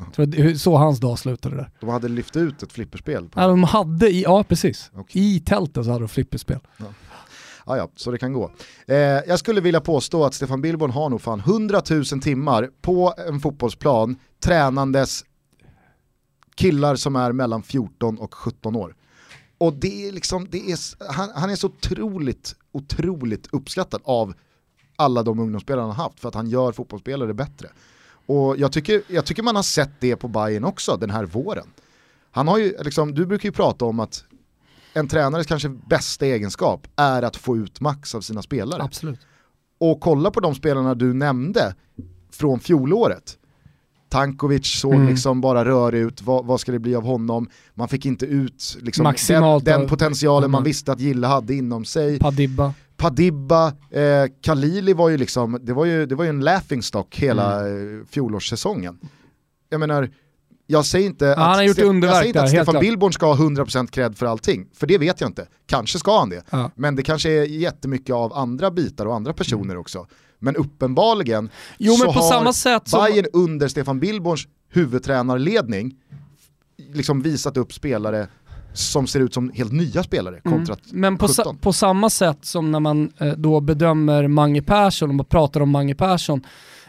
[0.00, 0.12] Mm.
[0.12, 1.70] Tror så hans dag slutade där.
[1.80, 3.28] De hade lyft ut ett flipperspel.
[3.34, 5.36] Ja, de hade i, ja precis, Okej.
[5.36, 6.58] i tältet så hade de flipperspel.
[7.66, 8.50] Ja, ja, så det kan gå.
[8.86, 13.14] Eh, jag skulle vilja påstå att Stefan Billborn har nog fan 100 000 timmar på
[13.28, 15.24] en fotbollsplan tränandes
[16.54, 18.96] killar som är mellan 14 och 17 år.
[19.58, 24.34] Och det är liksom, det är, han, han är så otroligt, otroligt uppskattad av
[24.96, 27.68] alla de ungdomsspelare han har haft för att han gör fotbollsspelare bättre.
[28.26, 31.66] Och jag tycker, jag tycker man har sett det på Bayern också den här våren.
[32.30, 34.24] Han har ju, liksom, du brukar ju prata om att
[34.92, 38.82] en tränares kanske bästa egenskap är att få ut max av sina spelare.
[38.82, 39.20] Absolut.
[39.78, 41.74] Och kolla på de spelarna du nämnde
[42.30, 43.38] från fjolåret.
[44.14, 45.08] Tankovic såg Mm.
[45.08, 47.48] liksom bara rör ut, vad, vad ska det bli av honom?
[47.74, 50.64] Man fick inte ut liksom den, den potentialen man Mm.
[50.64, 52.18] visste att Gille hade inom sig.
[52.18, 52.74] Padibba.
[52.96, 54.02] Padibba, eh,
[54.44, 58.06] Khalili var ju liksom, det var ju, det var ju en laughingstock hela Mm.
[58.10, 58.98] fjolårssäsongen.
[59.70, 60.10] Jag menar,
[60.66, 62.80] jag säger inte han har att, Ste- jag säger inte att Stefan.
[62.80, 65.46] Billborn ska ha 100% cred för allting, för det vet jag inte.
[65.66, 66.70] Kanske ska han det, Ja.
[66.74, 70.06] men det kanske är jättemycket av andra bitar och andra personer också.
[70.44, 71.50] Men uppenbarligen Mm.
[71.78, 73.04] Jo så men på har samma sätt som...
[73.04, 75.94] Bayern under Stefan Billborns huvudtränarledning
[76.92, 78.28] liksom visat upp spelare
[78.72, 81.00] som ser ut som helt nya spelare kontra Mm.
[81.00, 81.58] Men på, sa, 17.
[81.58, 85.70] på samma sätt som när man eh, då bedömer Mange Persson, och man pratar om
[85.70, 86.42] Mange Persson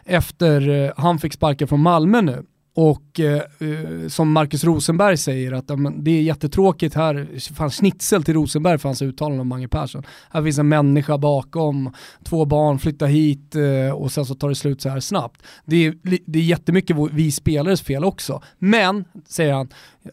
[0.05, 2.45] efter eh, han fick sparka från Malmö nu.
[2.77, 7.71] Och eh, eh, som Marcus Rosenberg säger att ja, men det är jättetråkigt här, fan
[7.71, 10.03] schnitzel till Rosenberg för hans uttalande om Mange Persson.
[10.29, 14.55] Här finns en människa bakom, två barn, flyttar hit eh, och sen så tar det
[14.55, 15.43] slut så här snabbt.
[15.65, 15.95] Det är,
[16.25, 18.41] det är jättemycket vi spelares fel också.
[18.59, 19.69] Men, säger han,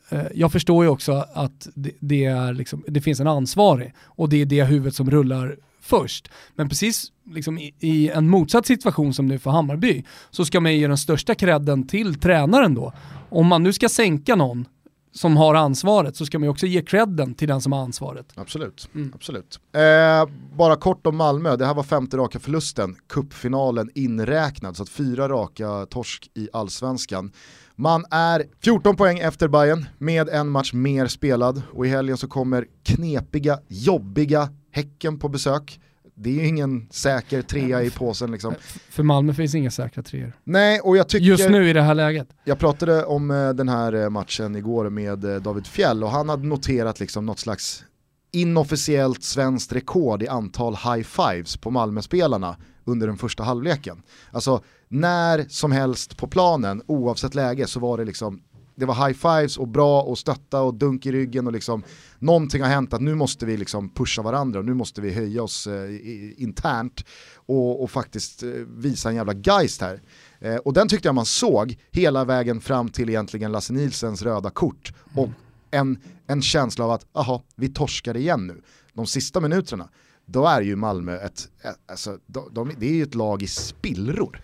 [0.09, 4.29] eh, jag förstår ju också att det, det, är liksom, det finns en ansvarig och
[4.29, 6.29] det är det huvudet som rullar först.
[6.55, 10.77] Men precis liksom i, i en motsatt situation som nu för Hammarby så ska man
[10.77, 12.93] ge den största credden till tränaren då.
[13.29, 14.67] Om man nu ska sänka någon
[15.13, 18.27] som har ansvaret så ska man ju också ge credden till den som har ansvaret.
[18.35, 18.89] Absolut.
[18.95, 19.13] Mm.
[19.15, 19.61] Absolut.
[19.73, 24.89] Eh, bara kort om Malmö, det här var femte raka förlusten, kuppfinalen inräknad, så att
[24.89, 27.33] fyra raka torsk i allsvenskan.
[27.77, 32.29] Man är 14 poäng efter Bayern med en match mer spelad och i helgen så
[32.29, 35.81] kommer knepiga, jobbiga Häcken på besök.
[36.15, 38.55] det är ju ingen säker trea i påsen liksom.
[38.91, 40.33] För Malmö finns inga säkra treor.
[40.45, 41.27] Nej, och jag tycker...
[41.27, 42.29] Just nu i det här läget.
[42.45, 46.29] Jag pratade om eh, den här eh, matchen igår med eh, David Fjell och han
[46.29, 47.85] hade noterat liksom något slags
[48.33, 54.03] inofficiellt svenskt rekord i antal high fives på Malmöspelarna under den första halvleken.
[54.31, 58.43] Alltså när som helst på planen, oavsett läge, så var det liksom
[58.75, 61.83] det var high fives och bra och stötta och dunk i ryggen och liksom
[62.19, 65.43] någonting har hänt att nu måste vi liksom pusha varandra och nu måste vi höja
[65.43, 67.05] oss eh, internt
[67.35, 70.03] och, och faktiskt eh, visa en jävla geist här.
[70.41, 74.51] Eh, och den tyckte jag man såg hela vägen fram till egentligen Lasse Nilsens röda
[74.51, 75.29] kort och
[75.71, 78.63] en, en känsla av att, aha, vi torskar igen nu.
[78.93, 79.89] De sista minuterna,
[80.27, 81.49] då är ju Malmö ett,
[81.89, 84.41] alltså, de, de, det är ju ett lag i spillror.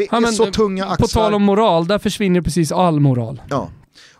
[0.00, 0.96] Det ja, är men, så tunga axlar.
[0.96, 3.42] På tal om moral, där försvinner precis all moral.
[3.50, 3.70] Ja,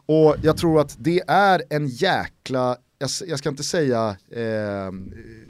[0.06, 2.76] och jag tror att det är en jäkla,
[3.26, 4.92] jag, ska inte säga eh,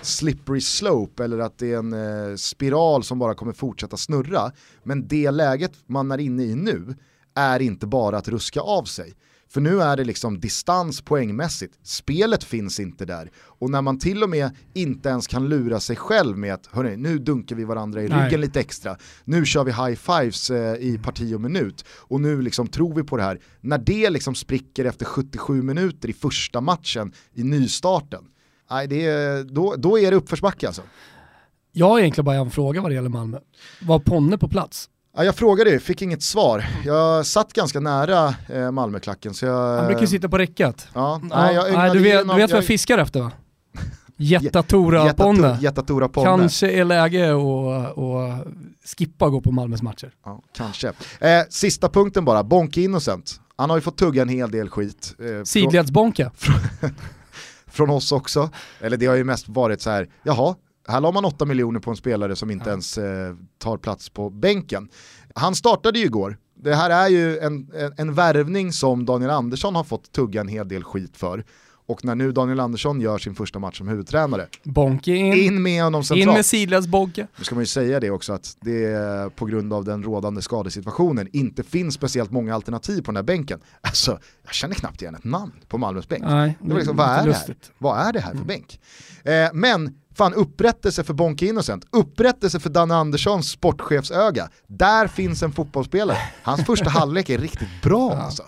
[0.02, 4.52] slippery slope eller att det är en eh, spiral som bara kommer fortsätta snurra.
[4.82, 6.94] Men det läget man är inne i nu
[7.34, 9.14] är inte bara att ruska av sig.
[9.52, 11.78] För nu är det liksom distans poängmässigt.
[11.82, 13.30] Spelet finns inte där.
[13.36, 16.96] Och när man till och med inte ens kan lura sig själv med att hörni,
[16.96, 18.38] nu dunkar vi varandra i ryggen Nej.
[18.38, 18.96] lite extra.
[19.24, 21.84] Nu kör vi high fives eh, i parti och minut.
[21.90, 23.40] Och nu liksom tror vi på det här.
[23.60, 28.24] När det liksom spricker efter 77 minuter i första matchen i nystarten.
[28.70, 30.82] Nej, det är, då, då är det uppförsbacke alltså.
[31.72, 33.38] Jag har egentligen bara en fråga vad det gäller Malmö.
[33.82, 34.88] Var Ponne på plats?
[35.16, 36.64] Ja, jag frågade, fick inget svar.
[36.84, 39.34] Jag satt ganska nära eh, Malmöklacken.
[39.34, 40.88] Så jag, Han brukar ju sitta på räckat.
[40.94, 43.32] Ja, nej, jag, nej, du vet, du vet vad jag fiskar efter va?
[44.16, 45.58] Jättatora Ponne.
[45.60, 46.26] Jättatora Ponne.
[46.26, 48.46] Kanske är läge att och
[48.98, 50.12] skippa gå på Malmös matcher.
[50.24, 50.88] Ja, kanske.
[51.20, 53.40] Eh, sista punkten bara, Bonke Innocent.
[53.56, 55.14] Han har ju fått tugga en hel del skit.
[55.18, 56.30] Eh, Sidledsbonka.
[56.36, 56.54] Från,
[57.66, 58.50] från oss också.
[58.80, 60.54] Eller det har ju mest varit så här, jaha,
[60.90, 62.70] här la man 8 miljoner på en spelare som inte ja.
[62.70, 64.88] ens eh, tar plats på bänken.
[65.34, 69.74] Han startade ju igår, det här är ju en, en, en värvning som Daniel Andersson
[69.74, 71.44] har fått tugga en hel del skit för.
[71.90, 75.84] Och när nu Daniel Andersson gör sin första match som huvudtränare, Bonke in, in med
[75.84, 76.28] honom centralt.
[76.28, 77.26] In med sidledes Bonke.
[77.38, 81.28] Nu ska man ju säga det också att det på grund av den rådande skadesituationen
[81.32, 83.60] inte finns speciellt många alternativ på den här bänken.
[83.80, 86.24] Alltså, jag känner knappt igen ett namn på Malmös bänk.
[86.24, 87.56] Nej, det var liksom, vad, är det här?
[87.78, 88.46] vad är det här för mm.
[88.46, 88.80] bänk?
[89.24, 94.48] Eh, men fan upprättelse för Bonke Innocent, upprättelse för Danne Anderssons sportchefsöga.
[94.66, 96.18] Där finns en fotbollsspelare.
[96.42, 98.22] Hans första halvlek är riktigt bra ja.
[98.22, 98.42] alltså.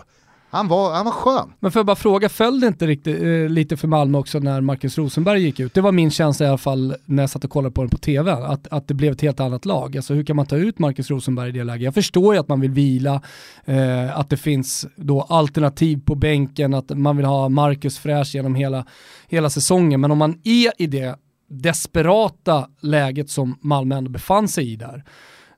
[0.53, 1.53] Han var, han var skön.
[1.59, 4.61] Men får jag bara fråga, föll det inte riktigt, eh, lite för Malmö också när
[4.61, 5.73] Marcus Rosenberg gick ut?
[5.73, 7.97] Det var min känsla i alla fall när jag satt och kollade på den på
[7.97, 9.97] tv, att, att det blev ett helt annat lag.
[9.97, 11.83] Alltså hur kan man ta ut Marcus Rosenberg i det läget?
[11.83, 13.21] Jag förstår ju att man vill vila,
[13.65, 18.55] eh, att det finns då alternativ på bänken, att man vill ha Marcus fräsch genom
[18.55, 18.85] hela,
[19.27, 21.15] hela säsongen, men om man är i det
[21.49, 25.03] desperata läget som Malmö ändå befann sig i där.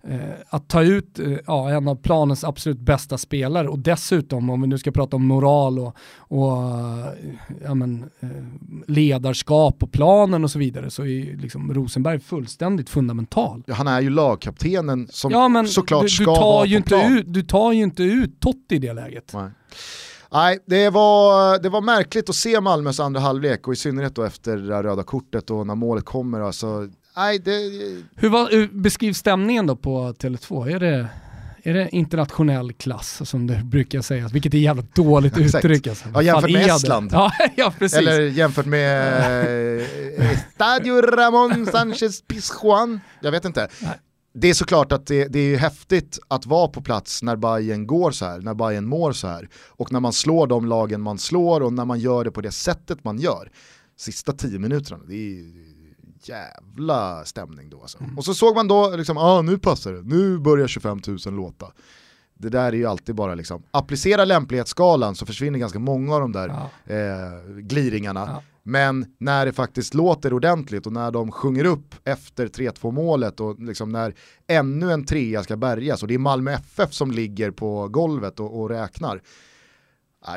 [0.10, 4.62] Eh, att ta ut eh, ja, en av planens absolut bästa spelare och dessutom, om
[4.62, 6.58] vi nu ska prata om moral och, och
[7.64, 8.30] ja, men, eh,
[8.88, 13.64] ledarskap på planen och så vidare, så är liksom Rosenberg fullständigt fundamental.
[13.68, 16.76] Ja, han är ju lagkaptenen som ja, men såklart du, du ska tar vara ju
[16.76, 17.18] på inte plan.
[17.18, 19.32] Ut, du tar ju inte ut Totti i det läget.
[19.34, 19.50] Nej.
[20.32, 24.24] Nej, det var, det var märkligt att se Malmös andra halvlek och i synnerhet då
[24.24, 26.42] efter det röda kortet och när målet kommer.
[26.42, 27.52] Alltså, nej, det...
[28.16, 30.76] hur, var, hur beskrivs stämningen då på Tele2?
[30.76, 31.08] Är det,
[31.64, 34.32] är det internationell klass som det brukar sägas?
[34.34, 35.88] Vilket är jävligt dåligt uttryck.
[35.88, 36.06] Alltså.
[36.14, 37.10] Ja, jämfört med Estland.
[37.14, 37.74] Ja, ja.
[37.80, 43.00] Eller jämfört med eh, Stadio Ramon Sanchez Pizjuan.
[43.22, 43.68] Jag vet inte.
[43.80, 44.00] Nej
[44.38, 48.12] det är såklart att det, det, är häftigt att vara på plats när Bayern går
[48.12, 49.50] så här, när Bayern mår så här.
[49.68, 52.52] Och när man slår de lagen man slår och när man gör det på det
[52.52, 53.52] sättet man gör.
[53.98, 55.75] Sista tio minuterna, det är
[56.30, 57.98] jävla stämning då alltså.
[58.00, 58.18] Mm.
[58.18, 61.72] Och så såg man då, liksom, ah, nu passar det, nu börjar 25 000 låta.
[62.38, 66.32] Det där är ju alltid bara liksom, applicera lämplighetsskalan så försvinner ganska många av de
[66.32, 66.94] där ja.
[66.96, 68.26] eh, gliringarna.
[68.28, 68.42] Ja.
[68.68, 73.60] Men när det faktiskt låter ordentligt och när de sjunger upp efter 3-2 målet och
[73.60, 74.16] liksom när
[74.48, 78.62] ännu en trea ska bärgas och det är Malmö FF som ligger på golvet och,
[78.62, 79.22] och räknar.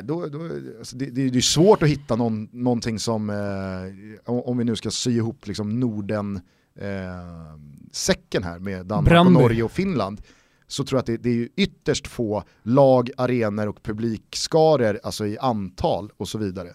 [0.03, 0.39] Då, då,
[0.78, 4.91] alltså det, det, är svårt att hitta någon, någonting som, eh, om vi nu ska
[4.91, 6.41] sy ihop liksom Norden
[6.80, 7.59] eh,
[7.93, 9.36] säcken här med Danmark Brandby.
[9.36, 10.20] och Norge och Finland
[10.66, 15.39] så tror jag att det, det, är ytterst få lag, arenor och publikskaror alltså i
[15.39, 16.68] antal och så vidare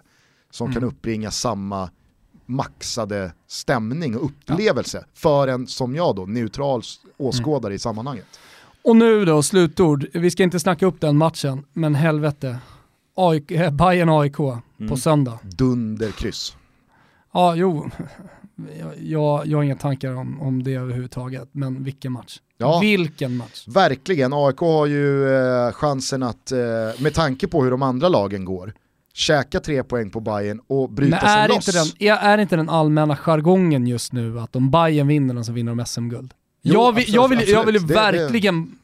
[0.51, 0.73] som mm.
[0.73, 1.89] kan uppbringa samma
[2.45, 5.11] maxade stämning och upplevelse ja.
[5.13, 6.81] för en, som jag då, neutral
[7.17, 7.75] åskådare mm.
[7.75, 8.39] i sammanhanget.
[8.83, 10.05] Och nu då, slutord.
[10.13, 12.57] Vi ska inte snacka upp den matchen, men helvete.
[13.15, 14.89] AIK, eh, Bayern AIK mm.
[14.89, 15.39] på söndag.
[15.43, 16.55] Dunderkryss.
[17.33, 17.89] Ja, jo.
[18.79, 22.39] jag, jag, jag har inga tankar om, om det överhuvudtaget, men vilken match.
[22.57, 22.79] Ja.
[22.79, 23.67] Vilken match.
[23.67, 26.57] Verkligen, AIK har ju eh, chansen att, eh,
[26.97, 28.73] med tanke på hur de andra lagen går,
[29.13, 31.93] käka tre poäng på Bayern och bryta Men är sig inte, loss.
[31.93, 35.75] den, är, är inte den allmänna jargongen just nu att om Bayern vinner så vinner
[35.75, 36.33] de SM-guld?
[36.61, 38.75] Jo, Jag vill, absolut, jag vill, jag vill det- verkligen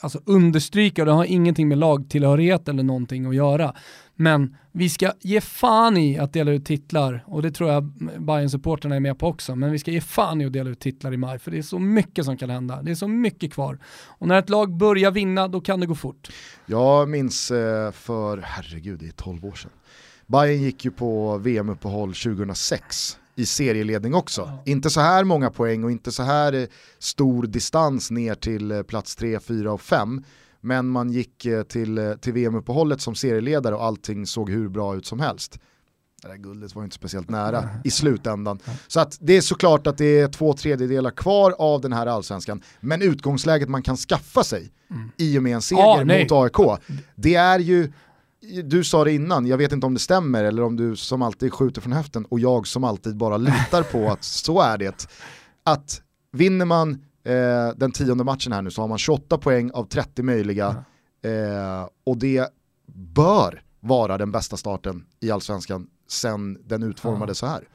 [0.00, 3.74] Alltså understryka, det har ingenting med lagtillhörighet eller någonting att göra.
[4.14, 7.84] Men vi ska ge fan i att dela ut titlar, och det tror jag
[8.18, 10.80] bayern supporterna är med på också, men vi ska ge fan i att dela ut
[10.80, 12.82] titlar i maj, för det är så mycket som kan hända.
[12.82, 13.78] Det är så mycket kvar.
[14.18, 16.28] Och när ett lag börjar vinna, då kan det gå fort.
[16.66, 19.70] Jag minns eh, för, herregud det är 12 år sedan.
[20.26, 24.40] Bayern gick ju på VM-uppehåll 2006 i serieledning också.
[24.40, 24.62] Ja.
[24.72, 26.66] Inte så här många poäng och inte så här eh,
[26.98, 30.24] stor distans ner till eh, plats 3, 4 och 5.
[30.60, 35.06] Men man gick eh, till, till VM-uppehållet som serieledare och allting såg hur bra ut
[35.06, 35.58] som helst.
[36.22, 38.58] Det där guldet var inte speciellt nära i slutändan.
[38.86, 42.62] Så att det är såklart att det är två tredjedelar kvar av den här allsvenskan.
[42.80, 44.70] Men utgångsläget man kan skaffa sig
[45.16, 46.22] i och med en seger Ja, nej.
[46.22, 46.80] mot AIK,
[47.14, 47.92] det är ju,
[48.64, 51.52] du sa det innan, jag vet inte om det stämmer eller om du som alltid
[51.52, 55.08] skjuter från höften och jag som alltid bara litar på att så är det.
[55.64, 56.90] Att vinner man
[57.24, 60.84] eh, den tionde matchen här nu så har man 28 poäng av 30 möjliga
[61.22, 62.48] eh, och det
[63.14, 67.68] bör vara den bästa starten i allsvenskan sen den utformades så här.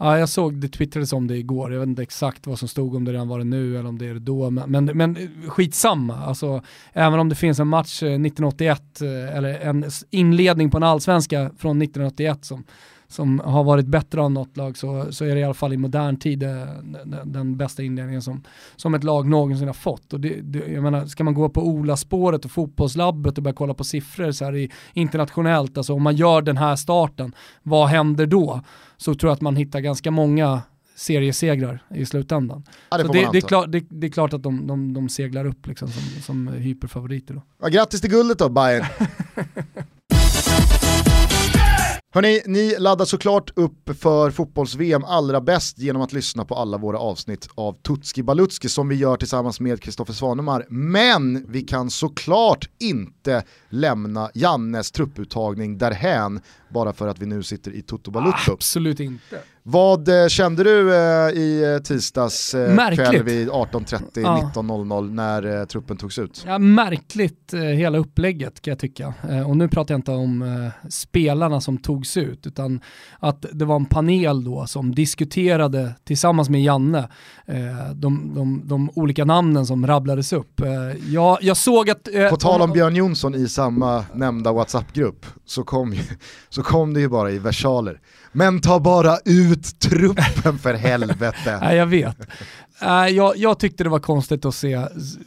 [0.00, 2.94] Ja, jag såg det twittrades om det igår, jag vet inte exakt vad som stod
[2.94, 5.16] om det redan var det nu eller om det är det då, men, men, men
[5.16, 6.16] eh, skitsamma.
[6.16, 10.82] Alltså, även om det finns en match eh, 1981, eh, eller en inledning på en
[10.82, 12.64] allsvenska från 1981 som,
[13.08, 15.76] som har varit bättre av något lag så, så är det i alla fall i
[15.76, 18.42] modern tid den, den bästa inledningen som,
[18.76, 20.12] som ett lag någonsin har fått.
[20.12, 23.74] Och det, det, jag menar, ska man gå på Ola-spåret och fotbollslabbet och börja kolla
[23.74, 28.26] på siffror så här i, internationellt, alltså om man gör den här starten, vad händer
[28.26, 28.60] då?
[28.98, 30.62] Så tror jag att man hittar ganska många
[30.96, 32.64] seriesegrar i slutändan.
[32.90, 35.08] Ja, det så det, det, är klart, det, det är klart att de, de, de
[35.08, 37.42] seglar upp liksom som, som hyperfavoriter då.
[37.62, 38.84] Ja, grattis till guldet då Bayern.
[42.10, 46.98] Hörni, ni laddar såklart upp för fotbolls-VM allra bäst genom att lyssna på alla våra
[46.98, 50.66] avsnitt av Tutski Balutski som vi gör tillsammans med Kristoffer Svanemar.
[50.68, 57.70] Men vi kan såklart inte lämna Jannes trupputtagning därhän bara för att vi nu sitter
[57.70, 58.52] i Toto Balutto.
[58.52, 59.40] Absolut inte.
[59.70, 63.10] Vad eh, kände du eh, i eh, tisdags Märkligt.
[63.10, 64.50] kväll vid 18.30, Ja.
[64.54, 66.44] 19.00 när truppen togs ut?
[66.46, 69.14] Ja, märkligt hela upplägget kan jag tycka.
[69.46, 72.80] Och nu pratar jag inte om spelarna som togs ut, utan
[73.18, 77.08] att det var en panel då som diskuterade tillsammans med Janne
[77.94, 80.60] de, de, de olika namnen som rabblades upp.
[81.06, 82.08] Jag, jag såg att...
[82.30, 86.02] På tal om Björn Jonsson i samma nämnda WhatsApp-grupp så kom, ju,
[86.48, 88.00] så kom det ju bara i versaler.
[88.32, 91.58] Men ta bara ut truppen för helvete.
[91.62, 92.16] Nej, jag vet.
[92.82, 94.86] Äh, jag, jag tyckte det var konstigt att se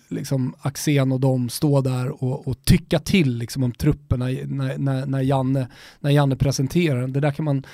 [0.10, 5.06] liksom, Axén och de stå där och, och tycka till liksom, om trupperna när, när,
[5.06, 5.68] när, Janne,
[6.00, 7.14] när Janne presenterar den.
[7.14, 7.66] Det där kan man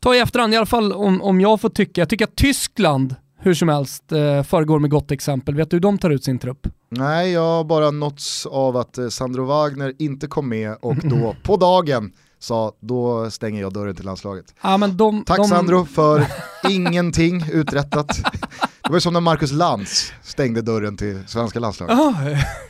[0.00, 2.00] ta i efterhand, i alla fall om, om jag får tycka.
[2.00, 5.54] Jag tycker att Tyskland hur som helst eh, föregår med gott exempel.
[5.54, 6.66] Vet du hur de tar ut sin trupp?
[6.88, 11.36] Nej, jag har bara nåtts av att eh, Sandro Wagner inte kom med och då
[11.42, 14.54] på dagen sa då stänger jag dörren till landslaget.
[14.62, 16.26] Ja, men de, Tack de, Sandro för
[16.68, 18.08] ingenting uträttat.
[18.82, 21.98] Det var ju som när Marcus Lantz stängde dörren till svenska landslaget.
[21.98, 22.14] Ah,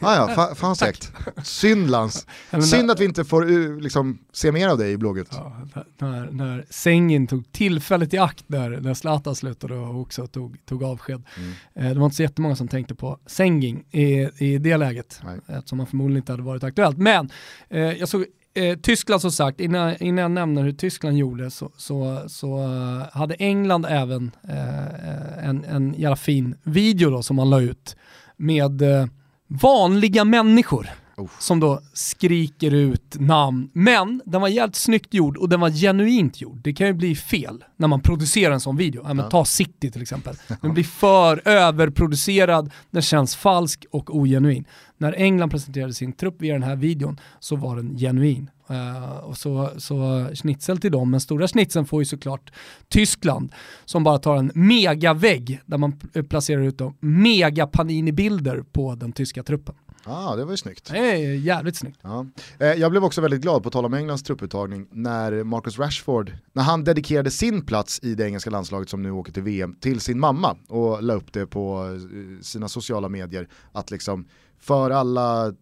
[0.00, 1.12] Ah, ja, fa fan segt.
[1.42, 2.26] Synd Lantz.
[2.70, 5.28] Synd att vi inte får uh, liksom, se mer av dig i blågult.
[5.32, 5.56] Ja,
[5.98, 10.82] när, när Sengin tog tillfället i akt där, när Zlatan slutade och också tog, tog
[10.82, 11.22] avsked.
[11.36, 11.52] Mm.
[11.74, 15.38] Eh, det var inte så jättemånga som tänkte på Sengin i, i det läget, Nej.
[15.46, 16.98] eftersom han förmodligen inte hade varit aktuellt.
[16.98, 17.30] Men
[17.68, 18.24] eh, jag såg
[18.54, 23.18] eh, Tyskland som sagt, innan, innan jag nämner hur Tyskland gjorde så, så, så eh,
[23.18, 27.96] hade England även eh, en, en jävla fin video då som man la ut
[28.36, 29.06] med eh,
[29.48, 31.36] vanliga människor Uff.
[31.38, 33.70] som då skriker ut namn.
[33.72, 36.60] Men den var jävligt snyggt gjord och den var genuint gjord.
[36.62, 39.02] Det kan ju bli fel när man producerar en sån video.
[39.06, 39.28] Ja, men.
[39.28, 40.36] Ta City till exempel.
[40.62, 44.64] Den blir för överproducerad, den känns falsk och ogenuin.
[45.00, 48.50] När England presenterade sin trupp via den här videon så var den genuin.
[48.70, 52.52] Uh, och så, så schnitzel till dem, men stora schnitzeln får ju såklart
[52.88, 53.52] Tyskland
[53.84, 55.92] som bara tar en megavägg där man
[56.28, 59.74] placerar ut mega Panini-bilder på den tyska truppen.
[60.04, 60.90] Ah, det var ju snyggt.
[60.92, 61.98] Det är jävligt snyggt.
[62.02, 62.26] Ja.
[62.58, 66.62] Eh, Jag blev också väldigt glad, på tal om Englands trupputtagning, när Marcus Rashford, när
[66.62, 70.20] han dedikerade sin plats i det engelska landslaget som nu åker till VM till sin
[70.20, 74.24] mamma och la upp det på eh, sina sociala medier, att liksom
[74.58, 75.52] för alla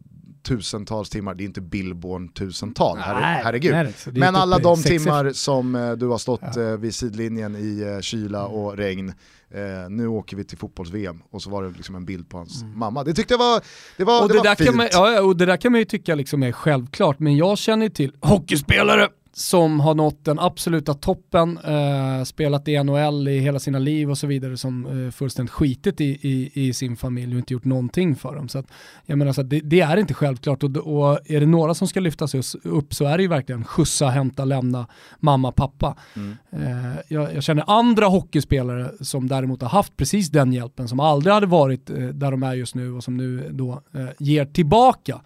[0.43, 3.73] tusentals timmar, det är inte Billborn tusental, herre, Nej, herregud.
[3.73, 6.63] nej, det Men typ alla de sex- timmar som eh, du har stått Ja.
[6.63, 9.13] eh, vid sidlinjen i kyla och regn,
[9.51, 12.65] eh, nu åker vi till fotbolls-VM och så var det liksom en bild på hans
[12.75, 13.05] mamma.
[13.05, 13.63] Det tyckte jag var,
[13.97, 14.69] det var, och det det, var där fint.
[14.69, 17.37] kan man, ja, ja, och det där kan man ju tycka liksom är självklart, men
[17.37, 19.09] jag känner ju till hockeyspelare
[19.39, 24.19] som har nått den absoluta toppen, eh, spelat i NHL i hela sina liv och
[24.19, 28.17] så vidare, som eh, fullständigt skitit i, i, i sin familj och inte gjort någonting
[28.17, 28.49] för dem.
[28.49, 28.67] Så att,
[29.07, 31.89] jag menar så att det, det är inte självklart och, och är det några som
[31.89, 34.87] ska lyftas upp så är det ju verkligen skjutsa, hämta, lämna
[35.21, 35.97] mamma, pappa.
[36.17, 36.37] Mm.
[36.53, 41.35] Eh, jag, jag känner andra hockeyspelare som däremot har haft precis den hjälpen, som aldrig
[41.35, 45.21] hade varit eh, där de är just nu och som nu då eh, ger tillbaka.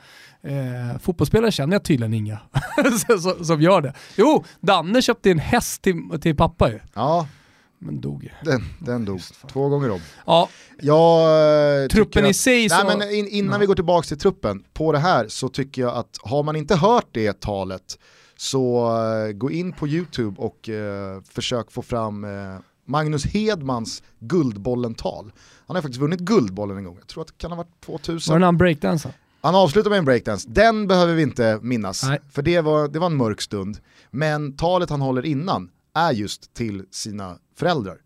[0.47, 2.38] Eh, fotbollsspelare känner jag tydligen inga
[3.20, 3.95] som, som gör det.
[4.16, 7.28] Jo, Danne köpte en häst till, till pappa ju, Ja,
[7.78, 8.30] men dog ju.
[8.45, 9.20] den, den dog
[9.53, 10.01] två gånger om.
[10.26, 10.49] Ja,
[10.80, 12.84] Jag, eh, truppen tycker i att- sig så...
[12.84, 13.59] Nej, men in, innan Ja.
[13.59, 16.76] vi går tillbaka till truppen, på det här så tycker jag att har man inte
[16.76, 17.99] hört det talet
[18.36, 18.86] så
[19.26, 25.32] eh, gå in på YouTube och eh, försök få fram eh, Magnus Hedmans Guldbollen-tal.
[25.66, 27.99] Han har faktiskt vunnit Guldbollen en gång, jag tror att det kan ha varit Var
[27.99, 28.32] 2000.
[28.34, 29.14] det när han breakdansade?
[29.45, 32.20] Han avslutar med en breakdance, den behöver vi inte minnas, Nej.
[32.30, 33.78] för det var, det var en mörk stund.
[34.11, 37.99] Men talet han håller innan är just till sina föräldrar.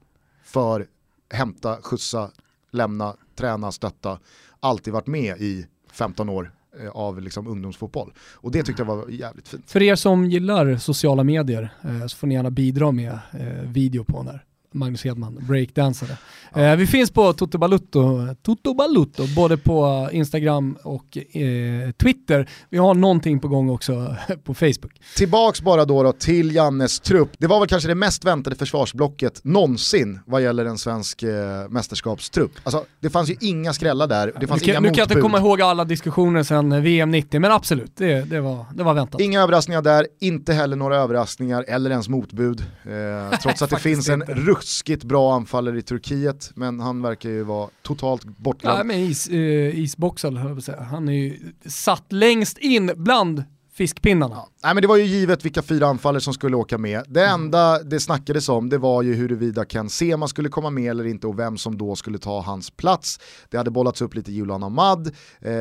[0.44, 0.86] För
[1.30, 2.30] hämta, skjutsa,
[2.70, 4.18] lämna, träna, stötta,
[4.60, 8.12] alltid varit med i 15 år eh, av liksom ungdomsfotboll.
[8.18, 9.70] Och det tyckte jag var jävligt fint.
[9.70, 14.04] För er som gillar sociala medier eh, så får ni gärna bidra med eh, video
[14.04, 14.44] på den här.
[14.76, 16.16] Magnus Hedman, breakdansare.
[16.54, 22.48] Eh, vi finns på Toto Balutto, Toto Balutto, både på Instagram och eh, Twitter.
[22.70, 25.00] Vi har någonting på gång också på Facebook.
[25.16, 27.30] Tillbaks bara då, då till Jannes trupp.
[27.38, 32.52] Det var väl kanske det mest väntade försvarsblocket någonsin vad gäller en svensk eh, mästerskapstrupp.
[32.62, 35.04] Alltså, det fanns ju inga skrällar där, det fanns nu, kan, inga nu kan jag
[35.04, 35.22] inte motbud.
[35.22, 39.20] komma ihåg alla diskussioner sedan VM 90, men absolut, det, det, var, det var väntat.
[39.20, 42.64] Inga överraskningar där, inte heller några överraskningar eller ens motbud.
[42.84, 44.24] Eh, trots att det finns en
[44.66, 48.76] ruskigt bra anfallare i Turkiet, men han verkar ju vara totalt bortglömd.
[48.76, 50.82] Nej men is, eh, isboxad höll jag på att säga.
[50.82, 53.44] Han är ju satt längst in bland
[53.76, 54.36] fiskpinnarna.
[54.64, 57.02] Nej men det var ju givet vilka fyra anfallare som skulle åka med.
[57.08, 57.40] Det Mm.
[57.40, 61.26] enda det snackades om det var ju huruvida Ken Sema skulle komma med eller inte
[61.26, 63.20] och vem som då skulle ta hans plats.
[63.50, 65.06] Det hade bollats upp lite Julian Ahmad.
[65.40, 65.52] Eh,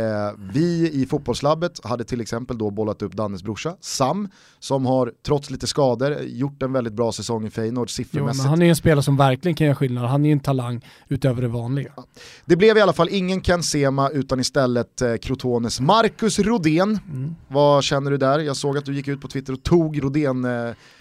[0.53, 4.27] vi i fotbollslabbet hade till exempel då bollat upp Dannes brorsa Sam
[4.59, 8.45] som har trots lite skador gjort en väldigt bra säsong i Feyenoord Jo, men siffermässigt.
[8.47, 10.05] han är ju en spelare som verkligen kan göra skillnad.
[10.09, 11.91] Han är ju en talang utöver det vanliga.
[12.45, 16.99] Det blev i alla fall ingen Ken Sema utan istället eh, Crotones Marcus Rodén.
[17.11, 17.35] Mm.
[17.47, 18.39] Vad känner du där?
[18.39, 20.45] Jag såg att du gick ut på Twitter och tog Rodén.
[20.45, 20.51] Eh,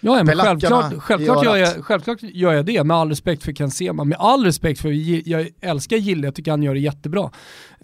[0.01, 3.71] Ja, men självklart, självklart, gör jag, självklart gör jag det, med all respekt för Ken
[3.71, 4.05] Sema.
[4.05, 4.91] Med all respekt för,
[5.29, 7.31] jag älskar Gille, jag tycker han gör det jättebra.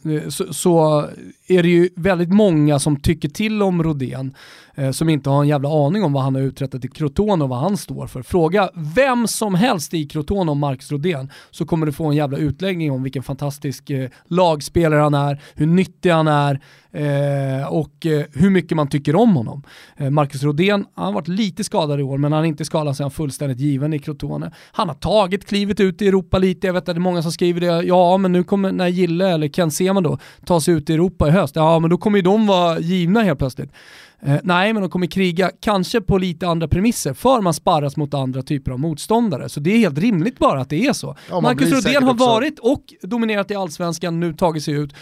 [0.04, 1.06] Eh, så, så
[1.48, 4.34] är det ju väldigt många som tycker till om Rodén,
[4.74, 7.50] eh, som inte har en jävla aning om vad han har uträttat i Crotone och
[7.50, 8.22] vad han står för.
[8.22, 12.38] Fråga vem som helst i Crotone om Marcus Rodén, så kommer du få en jävla
[12.38, 16.60] utläggning om vilken fantastisk eh, lagspelare han är, hur nyttig han är
[16.92, 19.62] eh, och eh, hur mycket man tycker om honom.
[19.96, 22.96] Eh, Marcus Rodén, han har varit lite skadad i år, men han är inte skadad
[22.96, 24.52] så är han fullständigt given i Crotone.
[24.72, 27.32] Han har tagit klivet ut i Europa lite, jag vet att det är många som
[27.32, 30.90] skriver det, ja men nu kommer, när Gille eller Ken Sema då tar sig ut
[30.90, 33.70] i Europa i höst, ja men då kommer ju de vara givna helt plötsligt.
[34.22, 38.14] Eh, nej, men de kommer kriga, kanske på lite andra premisser, för man sparras mot
[38.14, 39.48] andra typer av motståndare.
[39.48, 41.16] Så det är helt rimligt bara att det är så.
[41.28, 44.94] Ja, man Marcus Rodén har också- varit och dominerat i allsvenskan, nu tagit sig ut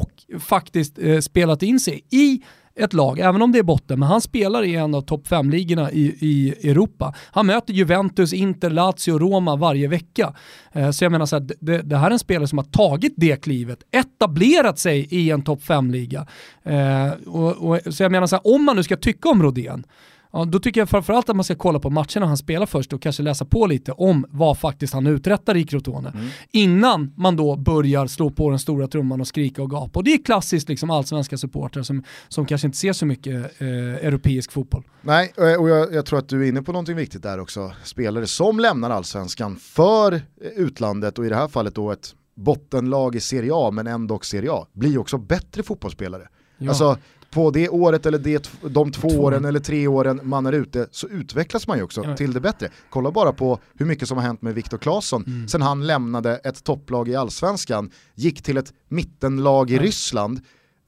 [0.00, 2.42] och faktiskt eh, spelat in sig i
[2.74, 5.92] ett lag, även om det är botten, men han spelar i en av topp 5-ligorna
[5.92, 7.14] i, i Europa.
[7.30, 10.34] Han möter Juventus, Inter, Lazio, Roma varje vecka.
[10.72, 13.14] Eh, så jag menar så här, det, det här är en spelare som har tagit
[13.16, 16.26] det klivet, etablerat sig i en topp 5-liga.
[16.62, 19.84] Eh, och, och, så jag menar så här, om man nu ska tycka om Rodén,
[20.32, 23.02] Ja, då tycker jag framförallt att man ska kolla på matcherna han spelar först och
[23.02, 26.12] kanske läsa på lite om vad faktiskt han uträttar i Crotone.
[26.50, 29.98] Innan man då börjar slå på den stora trumman och skrika och gapa.
[29.98, 33.68] Och det är klassiskt liksom allsvenska supportrar som, som kanske inte ser så mycket eh,
[34.06, 34.82] europeisk fotboll.
[35.02, 37.72] Nej, och jag, jag tror att du är inne på någonting viktigt där också.
[37.84, 40.20] Spelare som lämnar allsvenskan för eh,
[40.56, 44.52] utlandet och i det här fallet då ett bottenlag i Serie A men ändå Serie
[44.52, 46.28] A blir också bättre fotbollsspelare.
[46.58, 46.68] Ja.
[46.68, 46.98] Alltså
[47.32, 50.86] på det året eller det, de två Två åren eller tre åren man är ute
[50.90, 52.16] så utvecklas man ju också Ja.
[52.16, 52.68] till det bättre.
[52.90, 55.48] Kolla bara på hur mycket som har hänt med Viktor Claesson Mm.
[55.48, 59.82] sen han lämnade ett topplag i allsvenskan, gick till ett mittenlag i Ja.
[59.82, 60.40] Ryssland.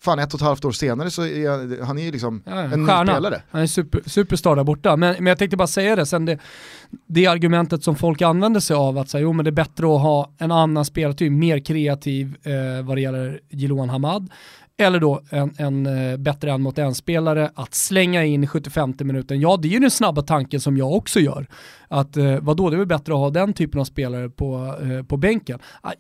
[0.03, 2.87] Fan ett och ett halvt år senare så är han är ju liksom Ja, en
[2.87, 3.13] stjärna.
[3.13, 3.43] spelare.
[3.51, 4.97] Han är super, superstar där borta.
[4.97, 6.39] Men, men jag tänkte bara säga det, sen det,
[7.07, 10.01] det argumentet som folk använder sig av att säga, jo men det är bättre att
[10.03, 14.31] ha en annan spelartyp, mer kreativ eh, vad det gäller Jiloan Hamad
[14.79, 19.41] eller då en, en eh, bättre en mot en-spelare att slänga in i 75 minuten.
[19.41, 21.47] Ja, det är ju den snabba tanken som jag också gör.
[21.89, 25.03] Att eh, vadå, det är väl bättre att ha den typen av spelare på, eh,
[25.03, 25.59] på bänken.
[25.81, 25.93] Ah,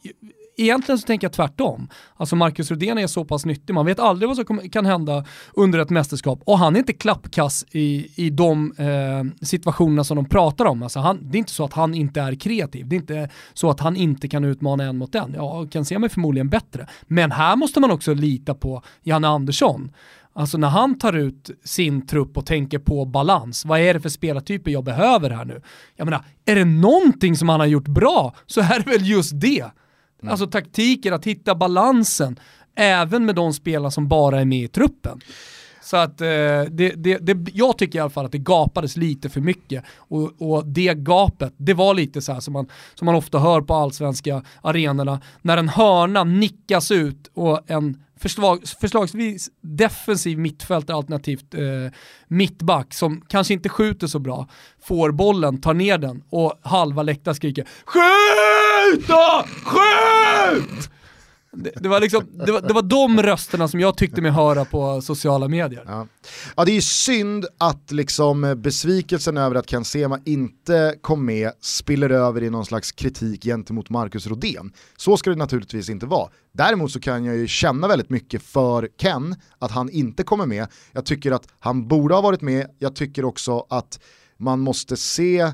[0.56, 1.88] Egentligen så tänker jag tvärtom.
[2.16, 5.78] Alltså Marcus Rodén är så pass nyttig, man vet aldrig vad som kan hända under
[5.78, 10.64] ett mästerskap och han är inte klappkass i, i de eh, situationerna som de pratar
[10.64, 10.82] om.
[10.82, 13.70] Alltså han, det är inte så att han inte är kreativ, det är inte så
[13.70, 15.34] att han inte kan utmana en mot en.
[15.36, 16.86] Ja, kan se mig förmodligen bättre.
[17.06, 19.90] Men här måste man också lita på Janne Andersson.
[20.36, 24.08] Alltså när han tar ut sin trupp och tänker på balans, vad är det för
[24.08, 25.62] spelartyper jag behöver här nu?
[25.96, 29.40] Jag menar, är det någonting som han har gjort bra så är det väl just
[29.40, 29.64] det.
[30.24, 30.32] Mm.
[30.32, 32.38] Alltså taktiken, att hitta balansen,
[32.76, 35.20] även med de spelare som bara är med i truppen.
[35.82, 39.28] Så att eh, det, det, det, jag tycker i alla fall att det gapades lite
[39.28, 43.14] för mycket och, och det gapet, det var lite så här som man, som man
[43.14, 50.38] ofta hör på allsvenska arenorna, när en hörna nickas ut och en förslag, förslagsvis defensiv
[50.38, 51.60] mittfältare alternativt eh,
[52.28, 54.48] mittback som kanske inte skjuter så bra,
[54.82, 59.44] får bollen, tar ner den och halva läktaren skriker Skjut då!
[59.64, 60.90] Skjut!
[61.56, 64.64] Det, det, var liksom, det, var, det var de rösterna som jag tyckte mig höra
[64.64, 65.84] på sociala medier.
[65.86, 66.06] Ja,
[66.56, 71.52] ja det är ju synd att liksom besvikelsen över att Ken Sema inte kom med
[71.60, 74.72] spiller över i någon slags kritik gentemot Marcus Rodén.
[74.96, 76.28] Så ska det naturligtvis inte vara.
[76.52, 80.66] Däremot så kan jag ju känna väldigt mycket för Ken, att han inte kommer med.
[80.92, 84.00] Jag tycker att han borde ha varit med, jag tycker också att
[84.38, 85.52] man måste se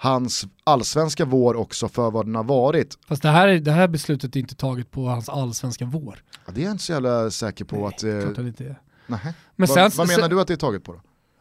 [0.00, 2.98] hans allsvenska vår också för vad den har varit.
[3.08, 6.22] Fast det här, det här beslutet är inte taget på hans allsvenska vår.
[6.46, 8.04] Ja, det är jag inte så jävla säker på Nej, att...
[8.04, 8.80] Eh, det inte är.
[9.06, 9.34] Nej.
[9.56, 11.00] Men sen, vad, vad menar sen, du att det är taget på då?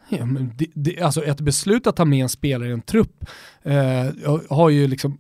[0.10, 3.26] Ja, men det, det, alltså ett beslut att ta med en spelare i en trupp
[3.64, 4.06] eh,
[4.50, 5.18] har ju liksom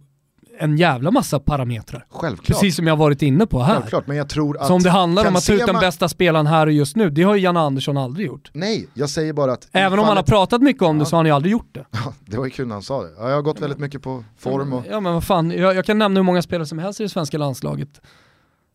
[0.59, 2.05] en jävla massa parametrar.
[2.09, 2.47] Självklart.
[2.47, 3.73] Precis som jag varit inne på här.
[3.73, 4.67] Självklart, men jag tror att...
[4.67, 7.09] Så om det handlar om att ta ut den bästa spelaren här och just nu,
[7.09, 8.51] det har ju Janne Andersson aldrig gjort.
[8.53, 9.69] Nej, jag säger bara att...
[9.71, 11.85] Även om han har pratat mycket om det så har han ju aldrig gjort det.
[12.05, 13.09] Ja, det var ju kul när han sa det.
[13.17, 14.83] Ja, jag har gått väldigt mycket på form och...
[14.89, 17.09] Ja men vad fan, jag, jag kan nämna hur många spelare som helst i det
[17.09, 18.01] svenska landslaget.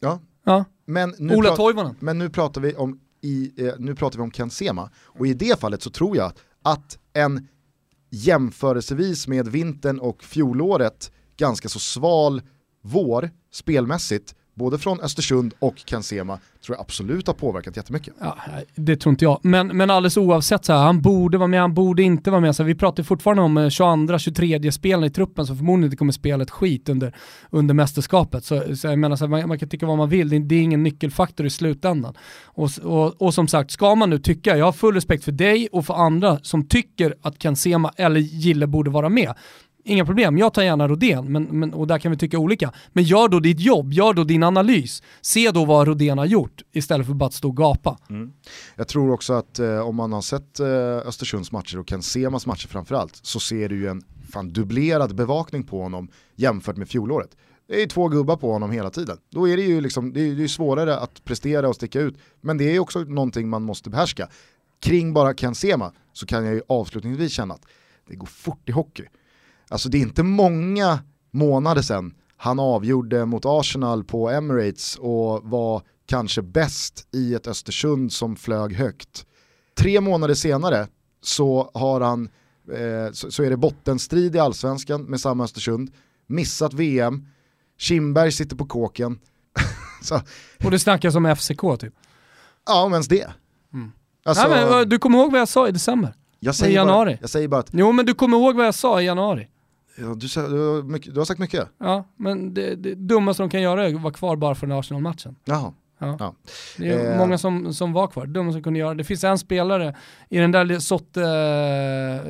[0.01, 0.21] Ja.
[0.45, 0.65] ja.
[0.87, 1.95] Men nu Ola Toivonen.
[1.99, 5.35] Men nu pratar vi om, i, eh, nu pratar vi om Ken Sema, och i
[5.35, 7.49] det fallet så tror jag att en
[8.11, 11.13] jämförelsevis med vintern och fjolåret
[11.43, 12.43] ganska så sval
[12.83, 18.15] vår spelmässigt, både från Östersund och Kansema, tror jag absolut har påverkat jättemycket.
[18.21, 18.37] Ja,
[18.75, 19.41] det tror inte jag.
[19.43, 22.57] Men, men alldeles oavsett, så här, han borde vara med, han borde inte vara med.
[22.57, 26.13] Så här, vi pratar fortfarande om 22-23 eh, spelare i truppen som förmodligen inte kommer
[26.13, 27.15] spela ett skit under,
[27.51, 28.45] under mästerskapet.
[28.45, 30.55] Så, så jag menar, så här, man, man, kan tycka vad man vill, det, det,
[30.55, 32.15] är ingen nyckelfaktor i slutändan.
[32.45, 35.69] Och, och, och som sagt, ska man nu tycka, jag har full respekt för dig
[35.73, 39.35] och för andra som tycker att Kansema eller Gille borde vara med
[39.85, 42.73] inga problem, jag tar gärna Rodén, men, men, och där kan vi tycka olika.
[42.93, 45.03] Men gör då ditt jobb, gör då din analys.
[45.21, 47.99] Se då vad Rodén har gjort istället för att bara stå och gapa.
[48.11, 48.33] Mm.
[48.77, 50.67] Jag tror också att eh, om man har sett eh,
[51.09, 54.03] Östersunds matcher och Ken Semas matcher framförallt så ser du ju en
[54.33, 57.37] fan dubblerad bevakning på honom jämfört med fjolåret.
[57.69, 59.19] Det är två gubbar på honom hela tiden.
[59.31, 62.19] Då är det ju liksom, det är, det är svårare att prestera och sticka ut,
[62.41, 64.29] men det är också någonting man måste behärska.
[64.81, 67.67] Kring bara Ken Sema så kan jag ju avslutningsvis känna att
[68.09, 69.05] det går fort i hockey.
[69.73, 70.99] Alltså det är inte många
[71.31, 78.13] månader sedan han avgjorde mot Arsenal på Emirates och var kanske bäst i ett Östersund
[78.13, 79.27] som flög högt.
[79.79, 80.87] Tre månader senare
[81.23, 82.29] så har han
[82.73, 85.91] eh, så, så, är det bottenstrid i allsvenskan med samma Östersund,
[86.27, 87.27] missat VM,
[87.79, 89.19] Kimberg sitter på kåken.
[90.65, 91.95] Och det snackas om FCK typ?
[92.67, 93.33] Ja, om ens det.
[93.75, 93.93] Mm.
[94.25, 96.15] Alltså, Nej, men, du kommer ihåg vad jag sa i december?
[96.41, 97.11] Jag säger, I januari.
[97.11, 97.71] Bara, jag säger bara att...
[97.73, 99.49] Jo men du kommer ihåg vad jag sa i januari?
[99.97, 101.69] Ja, du, du, du, har sagt mycket.
[101.79, 104.79] Ja, men det, det dummaste de kan göra är att vara kvar bara för den
[104.79, 105.37] Arsenal-matchen.
[105.45, 105.73] Jaha.
[105.99, 106.17] Ja.
[106.19, 106.35] ja.
[106.79, 107.19] Det är eh.
[107.19, 109.05] många som, som var kvar, dumma som kunde göra det.
[109.05, 109.97] finns en spelare
[110.29, 111.23] i den där Sotte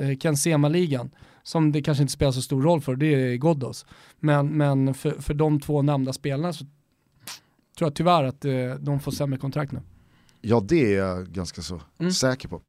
[0.03, 1.05] eh,
[1.43, 3.87] som det kanske inte spelar så stor roll för, det är Ghoddos.
[4.21, 6.65] Men, men för, för de två nämnda spelarna så
[7.79, 9.81] tror jag tyvärr att eh, de får sämre kontrakt nu.
[10.41, 12.13] Ja det är jag ganska så mm.
[12.13, 12.63] säker på.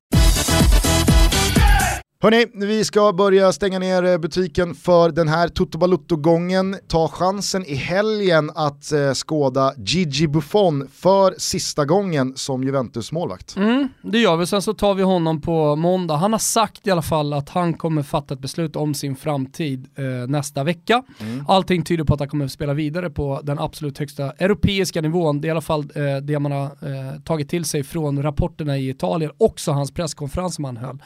[2.24, 6.76] Hörni, vi ska börja stänga ner eh, butiken för den här Toto Balutto-gången.
[6.88, 13.56] Ta chansen i helgen att eh, skåda Gigi Buffon för sista gången som Juventus-målvakt.
[13.56, 16.16] Mm, det gör vi, sen så tar vi honom på måndag.
[16.16, 19.88] Han har sagt i alla fall att han kommer fatta ett beslut om sin framtid
[19.96, 21.04] eh, nästa vecka.
[21.20, 21.46] Mm.
[21.48, 25.42] Allting tyder på att han kommer spela vidare på den absolut högsta europeiska nivån.
[25.42, 28.78] Det är i alla fall eh, det man har eh, tagit till sig från rapporterna
[28.78, 31.00] i Italien, också hans presskonferens som han höll.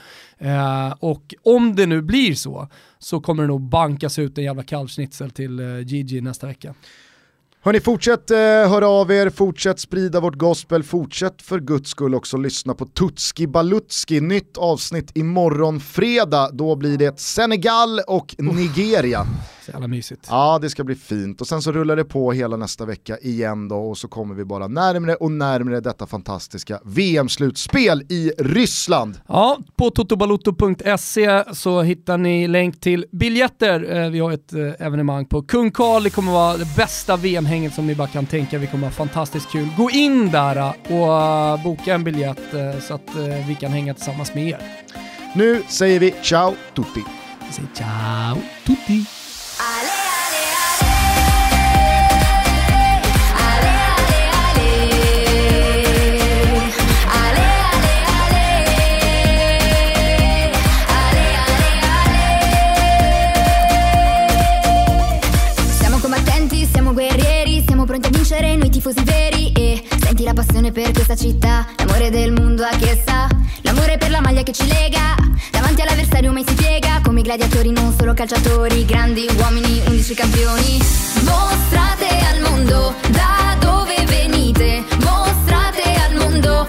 [1.07, 2.67] Och om det nu blir så,
[2.99, 6.73] så kommer det nog bankas ut en jävla kalvschnitzel till eh, Gigi nästa vecka.
[7.61, 12.37] Hörni, fortsätt eh, höra av er, fortsätt sprida vårt gospel, fortsätt för guds skull också
[12.37, 19.27] lyssna på Tutski Balutski, nytt avsnitt imorgon fredag, då blir det Senegal och Nigeria.
[19.67, 20.27] Så jävla mysigt.
[20.29, 21.41] Ja, det ska bli fint.
[21.41, 24.45] Och sen så rullar det på hela nästa vecka igen då och så kommer vi
[24.45, 29.19] bara närmre och närmre detta fantastiska VM-slutspel i Ryssland.
[29.27, 33.95] Ja, på totobalotto.se så hittar ni länk till biljetter.
[33.95, 37.73] Eh, vi har ett eh, evenemang på Kung Karl, det kommer vara det bästa VM-hänget
[37.73, 38.57] som ni bara kan tänka.
[38.57, 39.67] Vi kommer ha fantastiskt kul.
[39.77, 42.41] Gå in där och boka en biljett
[42.87, 43.15] så att
[43.47, 44.61] vi kan hänga tillsammans med er.
[45.35, 47.03] Nu säger vi ciao tutti.
[47.47, 49.16] Vi säger ciao tutti.
[49.59, 49.96] ¡Ale!
[70.57, 73.27] Passione per questa città, l'amore del mondo a che sa,
[73.61, 75.15] l'amore per la maglia che ci lega,
[75.51, 80.79] davanti all'avversario mai si piega, come i gladiatori non solo calciatori, grandi uomini, undici campioni.
[81.23, 86.67] Mostrate al mondo da dove venite, mostrate al mondo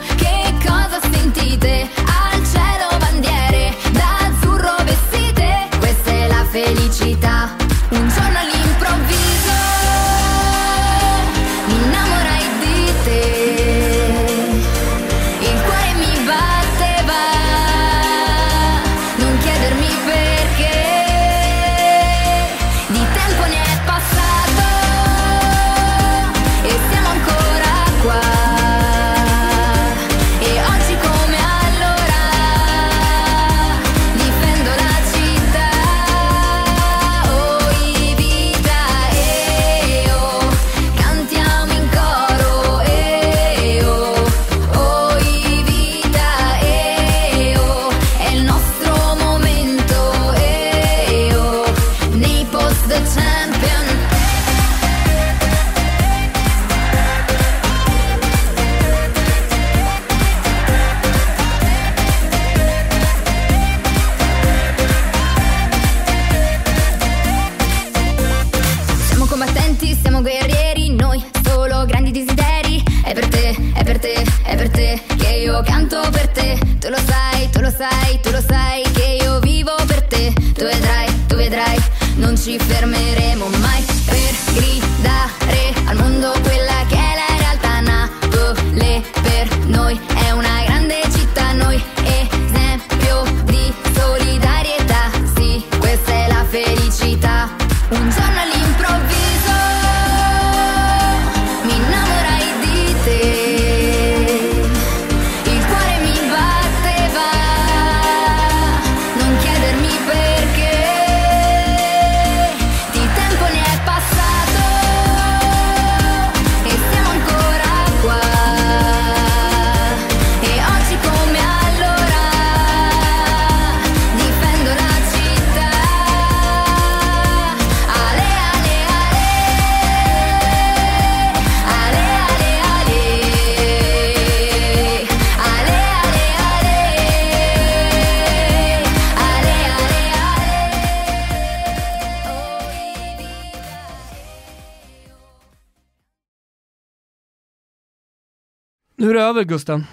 [149.38, 149.84] över Gusten.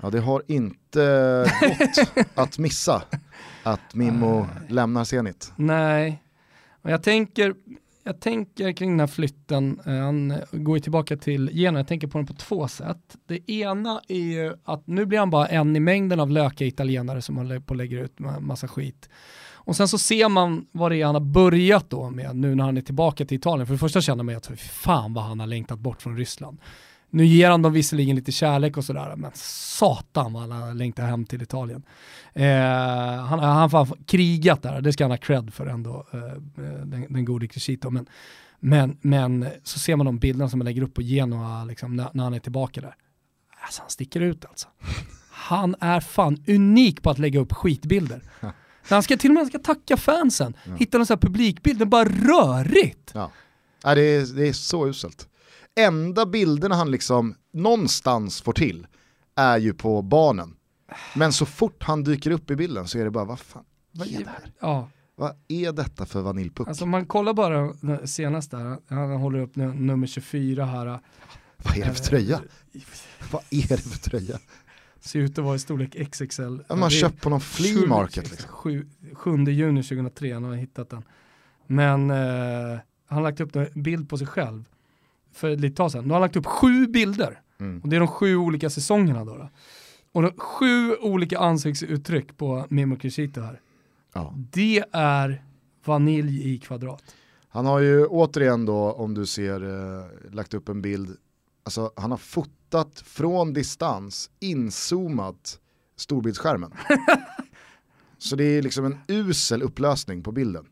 [0.00, 3.02] Ja, det har inte gått att missa
[3.62, 5.52] att Mimmo lämnar Zenit.
[5.56, 6.22] Nej,
[6.82, 7.54] och jag tänker,
[8.04, 12.06] jag tänker kring den här flytten, eh, han går ju tillbaka till Genoa, jag tänker
[12.06, 13.16] på den på två sätt.
[13.26, 17.22] Det ena är ju att nu blir han bara en i mängden av lökiga italienare
[17.22, 19.08] som håller på och lägger ut ma- massa skit.
[19.50, 22.64] Och sen så ser man vad det är han har börjat då med nu när
[22.64, 23.66] han är tillbaka till Italien.
[23.66, 26.58] För det första känner man ju att fan vad han har längtat bort från Ryssland.
[27.10, 31.04] Nu ger han dem visserligen lite kärlek och sådär, men satan vad han har längtat
[31.04, 31.82] hem till Italien.
[32.32, 32.46] Eh,
[33.24, 36.20] han har fan krigat där, det ska han ha cred för ändå, eh,
[36.84, 37.90] den, den gode Crescito.
[37.90, 38.06] Men,
[38.60, 42.10] men, men så ser man de bilderna som han lägger upp på Genoa liksom, när,
[42.12, 42.94] när han är tillbaka där.
[43.64, 44.68] Alltså han sticker ut alltså.
[45.30, 48.22] Han är fan unik på att lägga upp skitbilder.
[48.40, 51.84] När han ska till och med ska tacka fansen, hitta någon sån här publikbild, det
[51.84, 53.10] är bara rörigt.
[53.14, 53.30] Ja.
[53.82, 55.28] Ja, det, är, det är så uselt.
[55.78, 58.86] Enda bilderna han liksom någonstans får till
[59.34, 60.56] är ju på barnen.
[61.14, 64.08] Men så fort han dyker upp i bilden så är det bara, vad fan, vad
[64.08, 64.52] är det här?
[64.60, 64.88] Ja.
[65.16, 66.68] Vad är detta för vaniljpuck?
[66.68, 67.74] Alltså man kollar bara
[68.06, 71.00] senast där, han håller upp nummer 24 här.
[71.56, 72.40] Vad är det för tröja?
[73.30, 74.38] Vad är det för tröja?
[75.00, 76.42] Ser ut att vara i storlek XXL.
[76.42, 78.30] Ja, man har köpt på någon flea market.
[78.30, 78.50] Liksom.
[78.50, 81.02] 7, 7 juni 2003, han har hittat den.
[81.66, 84.64] Men eh, han har lagt upp en bild på sig själv
[85.38, 86.04] för ett litet tag sedan.
[86.04, 87.40] Nu har lagt upp sju bilder.
[87.60, 87.80] Mm.
[87.80, 89.36] Och det är de sju olika säsongerna då.
[89.36, 89.48] då.
[90.12, 93.60] Och de, sju olika ansiktsuttryck på Mimo Crescito här.
[94.12, 94.34] Ja.
[94.36, 95.42] Det är
[95.84, 97.02] vanilj i kvadrat.
[97.48, 101.16] Han har ju återigen då, om du ser, eh, lagt upp en bild,
[101.64, 105.60] alltså han har fotat från distans, inzoomat
[105.96, 106.72] storbildsskärmen.
[108.18, 110.66] så det är liksom en usel upplösning på bilden.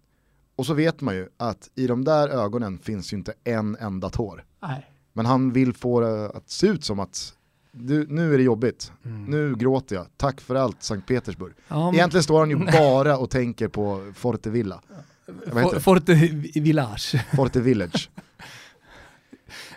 [0.56, 4.10] Och så vet man ju att i de där ögonen finns ju inte en enda
[4.10, 4.44] tår.
[4.62, 4.90] Nej.
[5.12, 7.36] Men han vill få det att se ut som att
[7.72, 9.24] du, nu är det jobbigt, mm.
[9.24, 11.52] nu gråter jag, tack för allt Sankt Petersburg.
[11.68, 11.94] Ja, men...
[11.94, 14.80] Egentligen står han ju bara och tänker på Forte Villa.
[15.52, 16.14] For, Forte
[16.54, 17.14] Village.
[17.36, 18.10] Forte Village.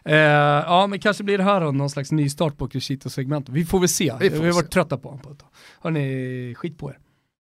[0.03, 3.53] eh, ja men kanske blir det här då någon slags nystart på Crescito-segmentet.
[3.55, 4.13] Vi får väl se.
[4.19, 5.49] Vi, vi har varit trötta på honom på ett tag.
[5.81, 6.99] Hörni, skit på er.